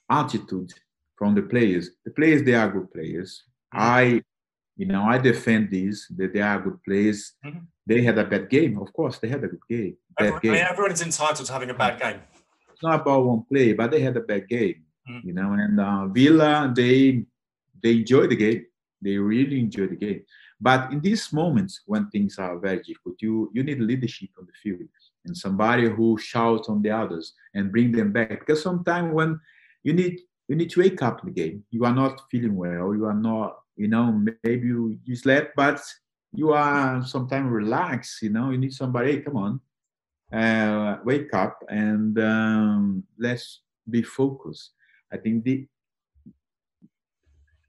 attitude 0.08 0.72
from 1.16 1.34
the 1.34 1.42
players. 1.42 1.90
The 2.04 2.10
players, 2.10 2.42
they 2.42 2.54
are 2.54 2.70
good 2.70 2.90
players. 2.92 3.44
Mm-hmm. 3.74 3.82
I, 3.82 4.22
you 4.76 4.86
know, 4.86 5.02
I 5.02 5.18
defend 5.18 5.70
these 5.70 6.06
that 6.16 6.32
they 6.32 6.40
are 6.40 6.60
good 6.60 6.82
players. 6.82 7.34
Mm-hmm. 7.44 7.58
They 7.86 8.02
had 8.02 8.18
a 8.18 8.24
bad 8.24 8.48
game, 8.48 8.78
of 8.78 8.92
course. 8.92 9.18
They 9.18 9.28
had 9.28 9.44
a 9.44 9.48
good 9.48 9.66
game. 9.68 9.96
Everyone, 10.18 10.40
game. 10.40 10.52
I 10.52 10.54
mean, 10.54 10.66
everyone 10.70 10.92
is 10.92 11.02
entitled 11.02 11.46
to 11.46 11.52
having 11.52 11.70
a 11.70 11.74
bad 11.74 12.00
game. 12.00 12.20
It's 12.72 12.82
not 12.82 13.02
about 13.02 13.26
one 13.26 13.42
play, 13.50 13.74
but 13.74 13.90
they 13.90 14.00
had 14.00 14.16
a 14.16 14.20
bad 14.20 14.48
game. 14.48 14.84
Mm-hmm. 15.08 15.28
You 15.28 15.34
know, 15.34 15.52
and 15.52 15.80
uh, 15.80 16.06
Villa, 16.06 16.72
they 16.74 17.24
they 17.82 17.92
enjoy 17.92 18.26
the 18.26 18.36
game. 18.36 18.64
They 19.02 19.16
really 19.16 19.60
enjoy 19.60 19.86
the 19.88 19.96
game. 19.96 20.22
But 20.60 20.92
in 20.92 21.00
these 21.00 21.32
moments 21.32 21.82
when 21.86 22.08
things 22.10 22.38
are 22.38 22.58
very 22.58 22.78
difficult, 22.78 23.16
you 23.20 23.50
you 23.54 23.62
need 23.62 23.80
leadership 23.80 24.30
on 24.38 24.46
the 24.46 24.52
field 24.62 24.88
and 25.24 25.36
somebody 25.36 25.88
who 25.88 26.18
shouts 26.18 26.68
on 26.68 26.82
the 26.82 26.90
others 26.90 27.34
and 27.54 27.72
bring 27.72 27.92
them 27.92 28.12
back. 28.12 28.40
Because 28.40 28.62
sometimes 28.62 29.12
when 29.12 29.40
you 29.82 29.92
need 29.92 30.20
you 30.48 30.56
need 30.56 30.70
to 30.70 30.80
wake 30.80 31.00
up 31.00 31.22
the 31.22 31.30
game, 31.30 31.64
you 31.70 31.84
are 31.84 31.94
not 31.94 32.22
feeling 32.28 32.56
well, 32.56 32.92
you 32.92 33.04
are 33.06 33.14
not, 33.14 33.60
you 33.76 33.86
know, 33.86 34.20
maybe 34.42 34.66
you, 34.66 34.98
you 35.04 35.14
slept, 35.14 35.54
but 35.54 35.80
you 36.32 36.52
are 36.52 37.04
sometimes 37.06 37.48
relaxed, 37.48 38.20
you 38.20 38.30
know, 38.30 38.50
you 38.50 38.58
need 38.58 38.72
somebody, 38.72 39.12
hey, 39.12 39.20
come 39.20 39.36
on, 39.36 39.60
uh, 40.32 40.98
wake 41.04 41.32
up 41.34 41.62
and 41.68 42.18
um, 42.18 43.04
let's 43.16 43.60
be 43.88 44.02
focused. 44.02 44.72
I 45.12 45.18
think 45.18 45.44
the 45.44 45.68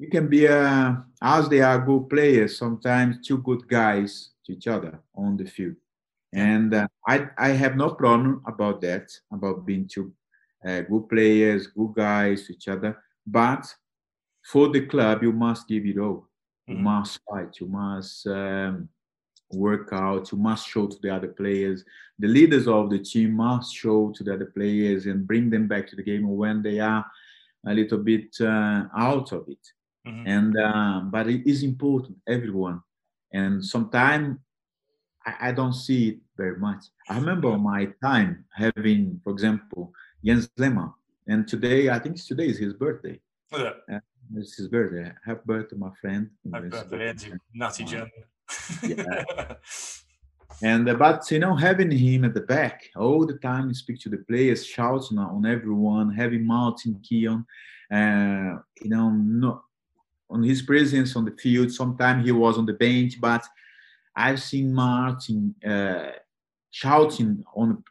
you 0.01 0.09
can 0.09 0.27
be 0.27 0.47
a, 0.47 1.05
as 1.21 1.47
they 1.47 1.61
are 1.61 1.85
good 1.85 2.09
players, 2.09 2.57
sometimes 2.57 3.25
two 3.25 3.37
good 3.37 3.67
guys 3.67 4.31
to 4.43 4.53
each 4.53 4.65
other 4.65 4.99
on 5.15 5.37
the 5.37 5.45
field. 5.45 5.75
And 6.33 6.73
uh, 6.73 6.87
I, 7.07 7.27
I 7.37 7.49
have 7.49 7.75
no 7.75 7.91
problem 7.91 8.41
about 8.47 8.81
that, 8.81 9.11
about 9.31 9.63
being 9.63 9.87
two 9.87 10.11
uh, 10.65 10.81
good 10.81 11.07
players, 11.07 11.67
good 11.67 11.93
guys 11.95 12.47
to 12.47 12.53
each 12.53 12.67
other. 12.67 12.97
But 13.27 13.71
for 14.43 14.69
the 14.69 14.87
club, 14.87 15.21
you 15.21 15.33
must 15.33 15.67
give 15.67 15.85
it 15.85 15.99
all. 15.99 16.27
You 16.65 16.75
mm-hmm. 16.75 16.83
must 16.83 17.19
fight. 17.29 17.59
You 17.59 17.67
must 17.67 18.25
um, 18.25 18.89
work 19.51 19.89
out. 19.91 20.31
You 20.31 20.39
must 20.39 20.67
show 20.67 20.87
to 20.87 20.97
the 20.99 21.13
other 21.13 21.27
players. 21.27 21.85
The 22.17 22.27
leaders 22.27 22.67
of 22.67 22.89
the 22.89 22.99
team 22.99 23.33
must 23.33 23.75
show 23.75 24.11
to 24.15 24.23
the 24.23 24.33
other 24.33 24.47
players 24.47 25.05
and 25.05 25.27
bring 25.27 25.51
them 25.51 25.67
back 25.67 25.85
to 25.89 25.95
the 25.95 26.03
game 26.03 26.27
when 26.27 26.63
they 26.63 26.79
are 26.79 27.05
a 27.67 27.73
little 27.73 27.99
bit 27.99 28.35
uh, 28.41 28.85
out 28.97 29.31
of 29.31 29.47
it. 29.47 29.59
Mm-hmm. 30.07 30.27
And 30.27 30.57
uh, 30.57 31.01
but 31.05 31.27
it 31.27 31.47
is 31.47 31.63
important, 31.63 32.17
everyone. 32.27 32.81
And 33.33 33.63
sometimes 33.63 34.37
I, 35.25 35.49
I, 35.49 35.51
don't 35.51 35.73
see 35.73 36.09
it 36.09 36.17
very 36.35 36.57
much. 36.57 36.85
I 37.07 37.17
remember 37.17 37.57
my 37.57 37.85
time 38.03 38.45
having, 38.53 39.21
for 39.23 39.31
example, 39.31 39.93
Jens 40.25 40.49
Lehmann, 40.57 40.93
and 41.27 41.47
today 41.47 41.89
I 41.89 41.99
think 41.99 42.21
today 42.23 42.47
is 42.47 42.57
his 42.57 42.73
birthday. 42.73 43.19
Yeah. 43.51 43.73
Uh, 43.91 43.99
it's 44.35 44.55
his 44.55 44.67
birthday. 44.67 45.11
Happy 45.23 45.41
birthday, 45.45 45.75
my 45.75 45.91
friend. 46.01 46.29
Happy 46.51 46.69
birthday, 46.69 47.33
Nazi 47.53 47.83
German. 47.83 48.11
yeah. 48.83 49.23
And 50.63 50.89
uh, 50.89 50.95
but 50.95 51.29
you 51.31 51.39
know, 51.39 51.55
having 51.55 51.91
him 51.91 52.25
at 52.25 52.33
the 52.33 52.41
back 52.41 52.89
all 52.95 53.25
the 53.25 53.37
time, 53.37 53.73
speak 53.73 53.99
to 54.01 54.09
the 54.09 54.17
players, 54.17 54.65
shouting 54.65 55.17
on 55.17 55.45
everyone, 55.45 56.13
having 56.13 56.45
Martin 56.45 57.01
Keown, 57.07 57.45
uh, 57.91 58.59
you 58.81 58.89
know, 58.89 59.09
no, 59.09 59.63
on 60.31 60.43
his 60.43 60.61
presence 60.61 61.15
on 61.15 61.25
the 61.25 61.31
field. 61.31 61.71
Sometimes 61.71 62.25
he 62.25 62.31
was 62.31 62.57
on 62.57 62.65
the 62.65 62.73
bench, 62.73 63.19
but 63.19 63.43
I've 64.15 64.41
seen 64.41 64.73
Martin 64.73 65.55
uh, 65.65 66.11
shouting 66.71 67.43
on 67.55 67.83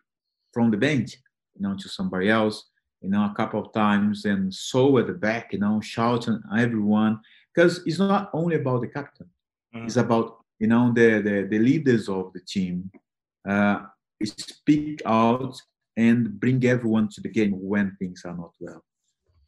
from 0.53 0.71
the 0.71 0.77
bench, 0.77 1.17
you 1.55 1.63
know, 1.63 1.77
to 1.77 1.89
somebody 1.89 2.29
else, 2.29 2.71
you 3.01 3.11
know, 3.11 3.25
a 3.25 3.35
couple 3.37 3.61
of 3.61 3.73
times, 3.73 4.25
and 4.25 4.53
so 4.53 4.99
at 4.99 5.07
the 5.07 5.13
back, 5.13 5.53
you 5.53 5.59
know, 5.59 5.81
shouting 5.81 6.41
everyone 6.57 7.21
because 7.55 7.83
it's 7.87 7.99
not 7.99 8.31
only 8.33 8.57
about 8.57 8.81
the 8.81 8.89
captain; 8.89 9.29
mm-hmm. 9.75 9.87
it's 9.87 9.97
about 9.97 10.39
you 10.59 10.67
know 10.67 10.93
the, 10.93 11.21
the 11.23 11.47
the 11.51 11.59
leaders 11.59 12.09
of 12.09 12.33
the 12.33 12.41
team 12.41 12.91
uh, 13.49 13.83
speak 14.25 15.01
out 15.07 15.57
and 15.97 16.39
bring 16.39 16.65
everyone 16.65 17.09
to 17.09 17.21
the 17.21 17.29
game 17.29 17.53
when 17.53 17.97
things 17.99 18.23
are 18.25 18.37
not 18.37 18.53
well. 18.59 18.83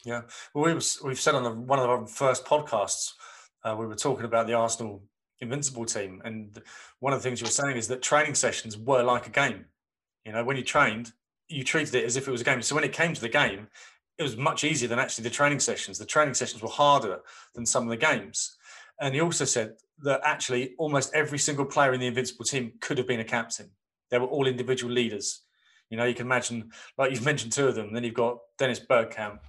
Yeah, 0.05 0.23
well, 0.53 0.65
we 0.65 0.75
was, 0.75 1.01
we've 1.05 1.21
said 1.21 1.35
on 1.35 1.45
the, 1.45 1.51
one 1.51 1.79
of 1.79 1.89
our 1.89 2.07
first 2.07 2.45
podcasts, 2.45 3.13
uh, 3.65 3.77
we 3.79 3.87
were 3.87 3.95
talking 3.95 4.25
about 4.25 4.47
the 4.47 4.55
Arsenal 4.55 5.03
Invincible 5.41 5.85
team, 5.85 6.21
and 6.25 6.61
one 6.99 7.13
of 7.13 7.21
the 7.21 7.29
things 7.29 7.41
you 7.41 7.47
were 7.47 7.51
saying 7.51 7.77
is 7.77 7.89
that 7.89 8.03
training 8.03 8.35
sessions 8.35 8.77
were 8.77 9.03
like 9.03 9.27
a 9.27 9.31
game. 9.31 9.67
You 10.25 10.33
know, 10.33 10.45
when 10.45 10.57
you 10.57 10.65
trained, 10.65 11.13
you 11.49 11.65
treated 11.65 11.95
it 11.95 12.05
as 12.05 12.17
if 12.17 12.27
it 12.27 12.31
was 12.31 12.41
a 12.41 12.45
game. 12.45 12.63
So 12.63 12.75
when 12.75 12.85
it 12.85 12.93
came 12.93 13.15
to 13.15 13.21
the 13.21 13.29
game, 13.29 13.69
it 14.19 14.23
was 14.23 14.37
much 14.37 14.65
easier 14.65 14.89
than 14.89 14.99
actually 14.99 15.25
the 15.25 15.31
training 15.31 15.61
sessions. 15.61 15.99
The 15.99 16.07
training 16.07 16.35
sessions 16.35 16.63
were 16.63 16.69
harder 16.69 17.21
than 17.55 17.67
some 17.67 17.85
of 17.85 17.89
the 17.89 17.97
games. 17.97 18.57
And 19.01 19.15
he 19.15 19.21
also 19.21 19.45
said 19.45 19.75
that 20.03 20.21
actually 20.25 20.75
almost 20.79 21.15
every 21.15 21.39
single 21.39 21.65
player 21.65 21.93
in 21.93 22.01
the 22.01 22.07
Invincible 22.07 22.45
team 22.45 22.73
could 22.81 22.99
have 22.99 23.09
been 23.09 23.21
a 23.21 23.25
captain. 23.25 23.71
They 24.11 24.19
were 24.19 24.27
all 24.27 24.47
individual 24.47 24.93
leaders. 24.93 25.43
You 25.91 25.97
know, 25.97 26.05
you 26.05 26.15
can 26.15 26.27
imagine, 26.27 26.71
like 26.99 27.11
you've 27.11 27.25
mentioned 27.25 27.53
two 27.53 27.67
of 27.67 27.75
them. 27.75 27.93
Then 27.93 28.05
you've 28.05 28.15
got 28.15 28.39
Dennis 28.59 28.81
Bergkamp, 28.81 29.41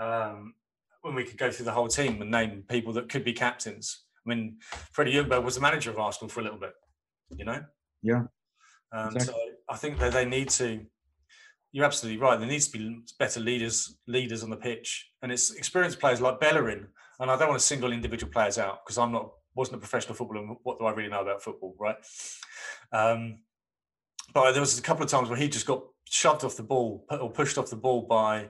um, 0.00 0.54
when 1.02 1.14
we 1.14 1.24
could 1.24 1.38
go 1.38 1.50
through 1.50 1.66
the 1.66 1.72
whole 1.72 1.88
team 1.88 2.20
and 2.20 2.30
name 2.30 2.64
people 2.68 2.92
that 2.94 3.08
could 3.08 3.24
be 3.24 3.32
captains. 3.32 4.04
I 4.26 4.28
mean, 4.28 4.58
Freddie 4.92 5.14
Ljungberg 5.14 5.44
was 5.44 5.54
the 5.54 5.60
manager 5.60 5.90
of 5.90 5.98
Arsenal 5.98 6.28
for 6.28 6.40
a 6.40 6.42
little 6.42 6.58
bit, 6.58 6.72
you 7.36 7.44
know? 7.44 7.62
Yeah. 8.02 8.24
Um, 8.92 9.14
exactly. 9.14 9.34
So 9.34 9.50
I 9.68 9.76
think 9.76 9.98
that 9.98 10.12
they 10.12 10.24
need 10.24 10.48
to, 10.50 10.84
you're 11.72 11.84
absolutely 11.84 12.20
right. 12.20 12.38
There 12.38 12.48
needs 12.48 12.68
to 12.68 12.78
be 12.78 13.00
better 13.18 13.40
leaders 13.40 13.96
leaders 14.06 14.42
on 14.42 14.50
the 14.50 14.56
pitch. 14.56 15.10
And 15.22 15.30
it's 15.30 15.52
experienced 15.52 16.00
players 16.00 16.20
like 16.20 16.40
Bellerin. 16.40 16.88
And 17.20 17.30
I 17.30 17.36
don't 17.36 17.48
want 17.48 17.60
to 17.60 17.66
single 17.66 17.92
individual 17.92 18.32
players 18.32 18.58
out 18.58 18.84
because 18.84 18.98
I'm 18.98 19.12
not, 19.12 19.30
wasn't 19.54 19.76
a 19.76 19.80
professional 19.80 20.14
footballer. 20.14 20.56
What 20.62 20.78
do 20.78 20.86
I 20.86 20.92
really 20.92 21.10
know 21.10 21.22
about 21.22 21.42
football, 21.42 21.76
right? 21.78 21.96
Um, 22.92 23.40
but 24.34 24.52
there 24.52 24.60
was 24.60 24.78
a 24.78 24.82
couple 24.82 25.04
of 25.04 25.10
times 25.10 25.28
where 25.28 25.38
he 25.38 25.48
just 25.48 25.66
got 25.66 25.82
shoved 26.08 26.44
off 26.44 26.56
the 26.56 26.62
ball 26.62 27.04
or 27.10 27.30
pushed 27.30 27.58
off 27.58 27.70
the 27.70 27.76
ball 27.76 28.02
by 28.02 28.48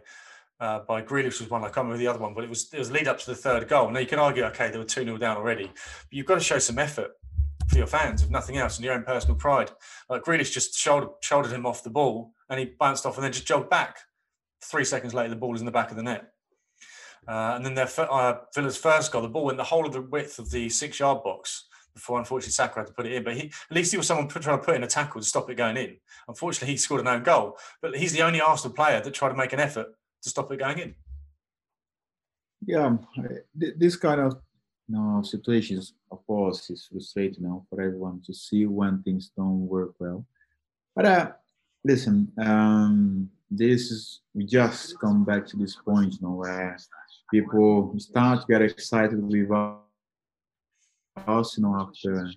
uh, 0.61 0.81
by 0.81 1.01
Grealish 1.03 1.41
was 1.41 1.49
one. 1.49 1.63
I 1.63 1.67
can't 1.67 1.79
remember 1.79 1.99
the 1.99 2.07
other 2.07 2.19
one, 2.19 2.35
but 2.35 2.45
it 2.45 2.51
was 2.51 2.73
it 2.73 2.79
was 2.79 2.91
lead 2.91 3.09
up 3.09 3.19
to 3.19 3.27
the 3.27 3.35
third 3.35 3.67
goal. 3.69 3.91
Now 3.91 4.01
you 4.01 4.07
can 4.07 4.19
argue, 4.19 4.45
okay, 4.45 4.71
they 4.71 4.79
were 4.79 4.85
two 4.85 5.05
0 5.05 5.17
down 5.17 5.37
already, 5.37 5.67
but 5.67 6.13
you've 6.13 6.27
got 6.27 6.35
to 6.35 6.41
show 6.41 6.59
some 6.59 6.79
effort 6.79 7.13
for 7.69 7.79
your 7.79 7.87
fans, 7.87 8.23
if 8.23 8.31
nothing 8.31 8.57
else, 8.57 8.77
and 8.77 8.85
your 8.85 8.95
own 8.95 9.05
personal 9.05 9.37
pride. 9.37 9.71
Like 10.09 10.23
Grealish 10.23 10.53
just 10.53 10.77
shouldered, 10.77 11.11
shouldered 11.23 11.53
him 11.53 11.67
off 11.67 11.83
the 11.83 11.91
ball, 11.91 12.33
and 12.49 12.61
he 12.61 12.67
bounced 12.79 13.07
off, 13.07 13.17
and 13.17 13.25
then 13.25 13.33
just 13.33 13.47
jogged 13.47 13.71
back. 13.71 13.99
Three 14.63 14.85
seconds 14.85 15.15
later, 15.15 15.31
the 15.31 15.37
ball 15.37 15.55
is 15.55 15.63
in 15.63 15.67
the 15.67 15.73
back 15.73 15.91
of 15.91 15.97
the 15.97 16.03
net. 16.03 16.31
Uh, 17.27 17.53
and 17.55 17.65
then 17.65 17.75
their 17.75 17.89
uh, 17.99 18.35
Villa's 18.55 18.77
first 18.77 19.13
goal, 19.13 19.23
the 19.23 19.29
ball 19.29 19.45
went 19.45 19.57
the 19.57 19.65
whole 19.65 19.87
of 19.87 19.93
the 19.93 20.03
width 20.03 20.39
of 20.39 20.51
the 20.51 20.69
six-yard 20.69 21.23
box 21.23 21.67
before, 21.95 22.19
unfortunately, 22.19 22.53
Saka 22.53 22.81
had 22.81 22.87
to 22.87 22.93
put 22.93 23.07
it 23.07 23.13
in. 23.13 23.25
But 23.25 23.37
he, 23.37 23.47
at 23.47 23.77
least 23.77 23.91
he 23.91 23.97
was 23.97 24.07
someone 24.07 24.29
trying 24.29 24.59
to 24.59 24.65
put 24.65 24.77
in 24.77 24.85
a 24.85 24.87
tackle 24.87 25.21
to 25.21 25.27
stop 25.27 25.51
it 25.51 25.57
going 25.57 25.77
in. 25.77 25.97
Unfortunately, 26.29 26.73
he 26.73 26.77
scored 26.77 27.01
an 27.01 27.09
own 27.09 27.23
goal. 27.23 27.59
But 27.83 27.97
he's 27.97 28.13
the 28.13 28.23
only 28.23 28.41
Arsenal 28.41 28.75
player 28.75 29.01
that 29.01 29.15
tried 29.15 29.31
to 29.31 29.35
make 29.35 29.53
an 29.53 29.61
effort 29.61 29.89
to 30.23 30.31
stop 30.31 30.51
it 30.53 30.59
going 30.59 30.79
in. 30.79 30.95
Yeah, 32.67 32.97
this 33.55 33.97
kind 33.97 34.21
of 34.21 34.41
you 34.89 34.97
know, 34.97 35.23
situations, 35.23 35.95
of 36.11 36.27
course, 36.27 36.69
is 36.69 36.87
frustrating 36.91 37.45
now 37.45 37.65
for 37.71 37.81
everyone 37.81 38.21
to 38.27 38.35
see 38.35 38.67
when 38.67 39.03
things 39.03 39.31
don't 39.37 39.67
work 39.67 39.93
well. 39.99 40.27
But 40.95 41.05
uh, 41.07 41.33
listen, 41.85 42.33
um, 42.39 43.31
this 43.51 43.91
is 43.91 44.21
we 44.35 44.45
just 44.45 44.99
come 45.01 45.25
back 45.25 45.47
to 45.47 45.57
this 45.57 45.77
point, 45.77 46.15
you 46.15 46.19
know, 46.23 46.35
where 46.35 46.77
people 47.31 47.95
start 47.99 48.41
to 48.41 48.47
get 48.47 48.63
excited 48.63 49.23
with 49.23 49.51
us, 51.27 51.57
you 51.57 51.63
know, 51.63 51.77
after 51.81 52.31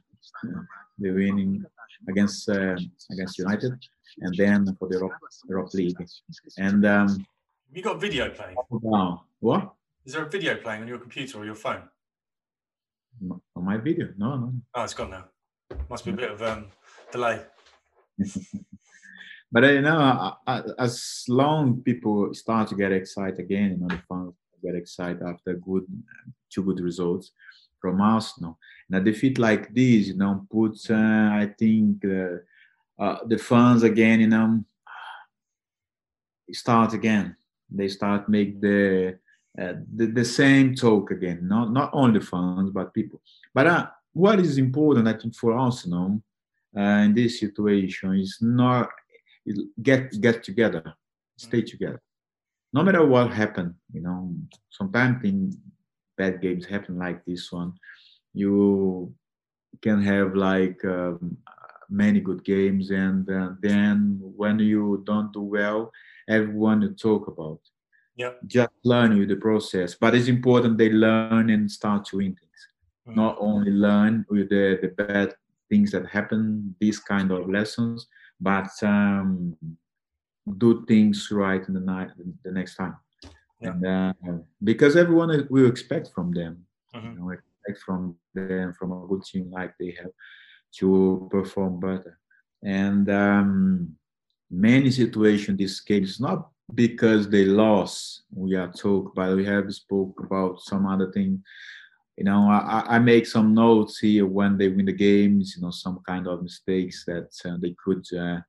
the 0.99 1.11
winning 1.11 1.65
against 2.07 2.49
uh, 2.49 2.77
against 3.11 3.39
United, 3.39 3.73
and 4.21 4.35
then 4.37 4.75
for 4.77 4.87
the 4.87 4.95
Europe, 4.95 5.13
Europe 5.49 5.73
League. 5.73 5.97
And 6.57 6.85
um, 6.85 7.25
you 7.73 7.81
got 7.81 7.99
video 7.99 8.29
playing? 8.29 8.55
Wow. 8.69 9.21
What? 9.39 9.73
Is 10.05 10.13
there 10.13 10.23
a 10.23 10.29
video 10.29 10.55
playing 10.55 10.81
on 10.81 10.87
your 10.87 10.99
computer 10.99 11.39
or 11.39 11.45
your 11.45 11.55
phone? 11.55 11.83
On 13.29 13.65
my 13.65 13.77
video? 13.77 14.09
No, 14.17 14.35
no. 14.35 14.53
Oh, 14.75 14.83
it's 14.83 14.93
gone 14.93 15.11
now. 15.11 15.25
Must 15.89 16.05
be 16.05 16.11
a 16.11 16.15
bit 16.15 16.31
of 16.31 16.41
um, 16.41 16.65
delay. 17.11 17.41
but 19.51 19.63
you 19.63 19.81
know, 19.81 20.35
as 20.77 21.25
long 21.27 21.81
people 21.81 22.33
start 22.33 22.69
to 22.69 22.75
get 22.75 22.91
excited 22.91 23.39
again, 23.39 23.71
you 23.71 23.77
know, 23.77 23.87
the 23.87 24.01
fans 24.09 24.33
get 24.63 24.75
excited 24.75 25.21
after 25.21 25.53
good, 25.55 25.85
two 26.49 26.63
good 26.63 26.79
results 26.79 27.31
from 27.79 28.01
Arsenal. 28.01 28.57
And 28.89 29.01
a 29.01 29.11
defeat 29.11 29.37
like 29.37 29.73
this, 29.73 30.07
you 30.07 30.17
know, 30.17 30.45
puts, 30.49 30.89
uh, 30.89 31.29
I 31.33 31.53
think, 31.57 32.03
uh, 32.05 32.37
uh, 33.01 33.19
the 33.25 33.37
fans 33.37 33.83
again, 33.83 34.21
you 34.21 34.27
know, 34.27 34.63
start 36.51 36.93
again. 36.93 37.35
They 37.73 37.87
start 37.87 38.29
make 38.29 38.61
the 38.61 39.17
uh, 39.59 39.73
the, 39.95 40.07
the 40.07 40.25
same 40.25 40.75
talk 40.75 41.11
again. 41.11 41.47
Not 41.47 41.71
not 41.71 41.89
only 41.93 42.19
fans, 42.19 42.71
but 42.71 42.93
people. 42.93 43.21
But 43.53 43.67
uh, 43.67 43.87
what 44.13 44.39
is 44.39 44.57
important, 44.57 45.07
I 45.07 45.13
think, 45.13 45.35
for 45.35 45.53
Arsenal 45.53 46.21
uh, 46.77 46.81
in 47.05 47.13
this 47.13 47.39
situation 47.39 48.15
is 48.15 48.37
not 48.41 48.89
get 49.81 50.19
get 50.21 50.43
together, 50.43 50.93
stay 51.37 51.61
mm. 51.61 51.69
together. 51.69 52.01
No 52.71 52.81
matter 52.83 53.05
what 53.05 53.31
happened, 53.31 53.75
you 53.91 54.01
know, 54.01 54.33
sometimes 54.69 55.23
in 55.23 55.51
bad 56.17 56.41
games 56.41 56.65
happen 56.65 56.97
like 56.97 57.23
this 57.25 57.51
one. 57.51 57.73
You 58.33 59.13
can 59.81 60.01
have 60.01 60.35
like 60.35 60.83
um, 60.85 61.37
many 61.89 62.19
good 62.19 62.43
games, 62.43 62.89
and 62.89 63.29
uh, 63.29 63.49
then 63.61 64.19
when 64.21 64.59
you 64.59 65.03
don't 65.05 65.31
do 65.31 65.41
well, 65.41 65.91
everyone 66.27 66.81
to 66.81 66.89
talk 66.89 67.27
about. 67.27 67.59
Yeah. 68.15 68.33
Just 68.45 68.71
learn 68.83 69.17
with 69.17 69.29
the 69.29 69.35
process, 69.37 69.95
but 69.95 70.13
it's 70.15 70.27
important 70.27 70.77
they 70.77 70.91
learn 70.91 71.49
and 71.49 71.69
start 71.69 72.07
doing 72.11 72.35
things. 72.35 72.67
Mm-hmm. 73.07 73.19
Not 73.19 73.37
only 73.39 73.71
learn 73.71 74.25
with 74.29 74.49
the, 74.49 74.79
the 74.81 74.89
bad 74.89 75.33
things 75.69 75.91
that 75.91 76.05
happen, 76.07 76.75
these 76.79 76.99
kind 76.99 77.31
of 77.31 77.49
lessons, 77.49 78.07
but 78.39 78.69
um, 78.83 79.55
do 80.57 80.85
things 80.85 81.29
right 81.31 81.67
in 81.67 81.73
the 81.73 81.79
night 81.79 82.09
the 82.43 82.51
next 82.51 82.75
time. 82.75 82.95
Yeah. 83.59 83.69
And, 83.69 83.85
uh, 83.85 84.13
because 84.63 84.95
everyone 84.95 85.47
will 85.49 85.67
expect 85.67 86.11
from 86.13 86.31
them, 86.31 86.65
mm-hmm. 86.93 87.13
you 87.13 87.19
know, 87.19 87.29
expect 87.31 87.83
from 87.83 88.15
them 88.35 88.73
from 88.73 88.91
a 88.91 89.07
good 89.07 89.23
team 89.23 89.49
like 89.51 89.73
they 89.79 89.95
have 89.99 90.11
to 90.79 91.27
perform 91.31 91.79
better. 91.79 92.19
And 92.63 93.09
um, 93.09 93.95
many 94.53 94.91
situations 94.91 95.57
this 95.57 95.79
game 95.81 96.03
is 96.03 96.19
not 96.19 96.49
because 96.73 97.29
they 97.29 97.45
lost. 97.45 98.23
We 98.31 98.55
are 98.55 98.71
talk 98.71 99.13
but 99.15 99.35
we 99.35 99.45
have 99.45 99.73
spoke 99.73 100.19
about 100.23 100.61
some 100.61 100.85
other 100.85 101.11
thing. 101.11 101.43
You 102.17 102.25
know 102.25 102.47
I, 102.49 102.95
I 102.95 102.99
make 102.99 103.25
some 103.25 103.53
notes 103.53 103.99
here 103.99 104.27
when 104.27 104.57
they 104.57 104.67
win 104.67 104.85
the 104.85 104.93
games 104.93 105.55
you 105.55 105.63
know 105.63 105.71
some 105.71 105.99
kind 106.05 106.27
of 106.27 106.43
mistakes 106.43 107.03
that 107.05 107.29
uh, 107.45 107.57
they 107.59 107.75
could 107.83 108.05
uh, 108.15 108.39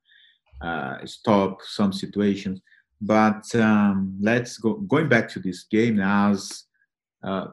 uh, 0.61 1.05
stop 1.05 1.61
some 1.63 1.91
situations. 1.91 2.61
But 3.01 3.43
um, 3.55 4.17
let's 4.21 4.57
go 4.57 4.75
going 4.75 5.09
back 5.09 5.27
to 5.29 5.39
this 5.39 5.63
game 5.63 5.99
as 5.99 6.65
uh, 7.23 7.47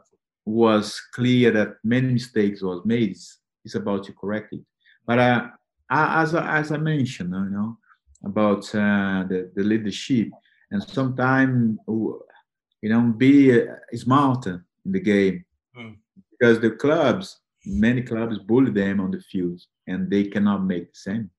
was 0.45 1.01
clear 1.15 1.51
that 1.53 1.77
many 1.83 2.13
mistakes 2.13 2.63
was 2.63 2.83
made 2.85 3.17
it's 3.65 3.75
about 3.77 4.05
to 4.05 4.13
correct 4.13 4.53
it. 4.53 4.61
But 5.07 5.19
uh, 5.19 5.47
as, 5.93 6.35
as 6.35 6.73
i 6.73 6.77
mentioned 6.77 7.33
you 7.33 7.51
know 7.51 7.77
about 8.25 8.63
uh, 8.75 9.25
the, 9.29 9.51
the 9.55 9.63
leadership. 9.63 10.29
And 10.71 10.83
sometimes 10.83 11.79
you 11.87 12.89
know 12.89 13.01
be 13.17 13.59
smarter 13.95 14.65
in 14.85 14.93
the 14.93 15.01
game. 15.01 15.45
Mm. 15.77 15.97
because 16.31 16.61
the 16.61 16.73
clubs 16.73 17.41
many 17.65 18.03
clubs 18.03 18.39
bully 18.39 18.71
them 18.71 19.01
on 19.01 19.11
the 19.11 19.21
field 19.21 19.59
and 19.87 20.11
they 20.11 20.25
cannot 20.25 20.63
make 20.65 20.93
the 20.93 20.99
same. 20.99 21.31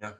Yeah. 0.00 0.12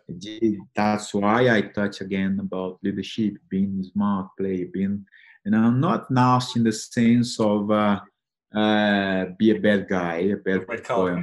that's 0.75 1.12
why 1.12 1.51
i 1.51 1.61
touch 1.61 2.01
again 2.01 2.38
about 2.40 2.79
leadership 2.83 3.35
being 3.51 3.83
smart 3.83 4.29
play 4.38 4.64
being 4.64 5.05
you 5.45 5.51
know 5.51 5.71
not 5.71 6.11
nasty 6.11 6.61
in 6.61 6.64
the 6.64 6.73
sense 6.73 7.38
of 7.38 7.71
uh, 7.71 8.01
uh, 8.55 9.27
be 9.38 9.51
a 9.51 9.61
bad 9.61 9.87
guy 9.87 10.16
a 10.33 10.37
bad 10.37 10.66
boy 10.88 11.23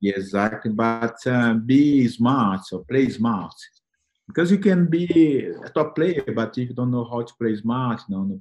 yeah, 0.00 0.12
exactly 0.14 0.72
but 0.72 1.16
uh, 1.26 1.54
be 1.54 2.06
smart 2.06 2.60
or 2.70 2.84
play 2.84 3.08
smart 3.08 3.54
because 4.30 4.50
you 4.50 4.58
can 4.58 4.86
be 4.86 5.52
a 5.64 5.68
top 5.70 5.96
player, 5.96 6.22
but 6.34 6.56
if 6.56 6.68
you 6.68 6.74
don't 6.74 6.92
know 6.92 7.04
how 7.04 7.22
to 7.22 7.34
play 7.34 7.56
smart, 7.56 8.00
you 8.08 8.16
know, 8.16 8.40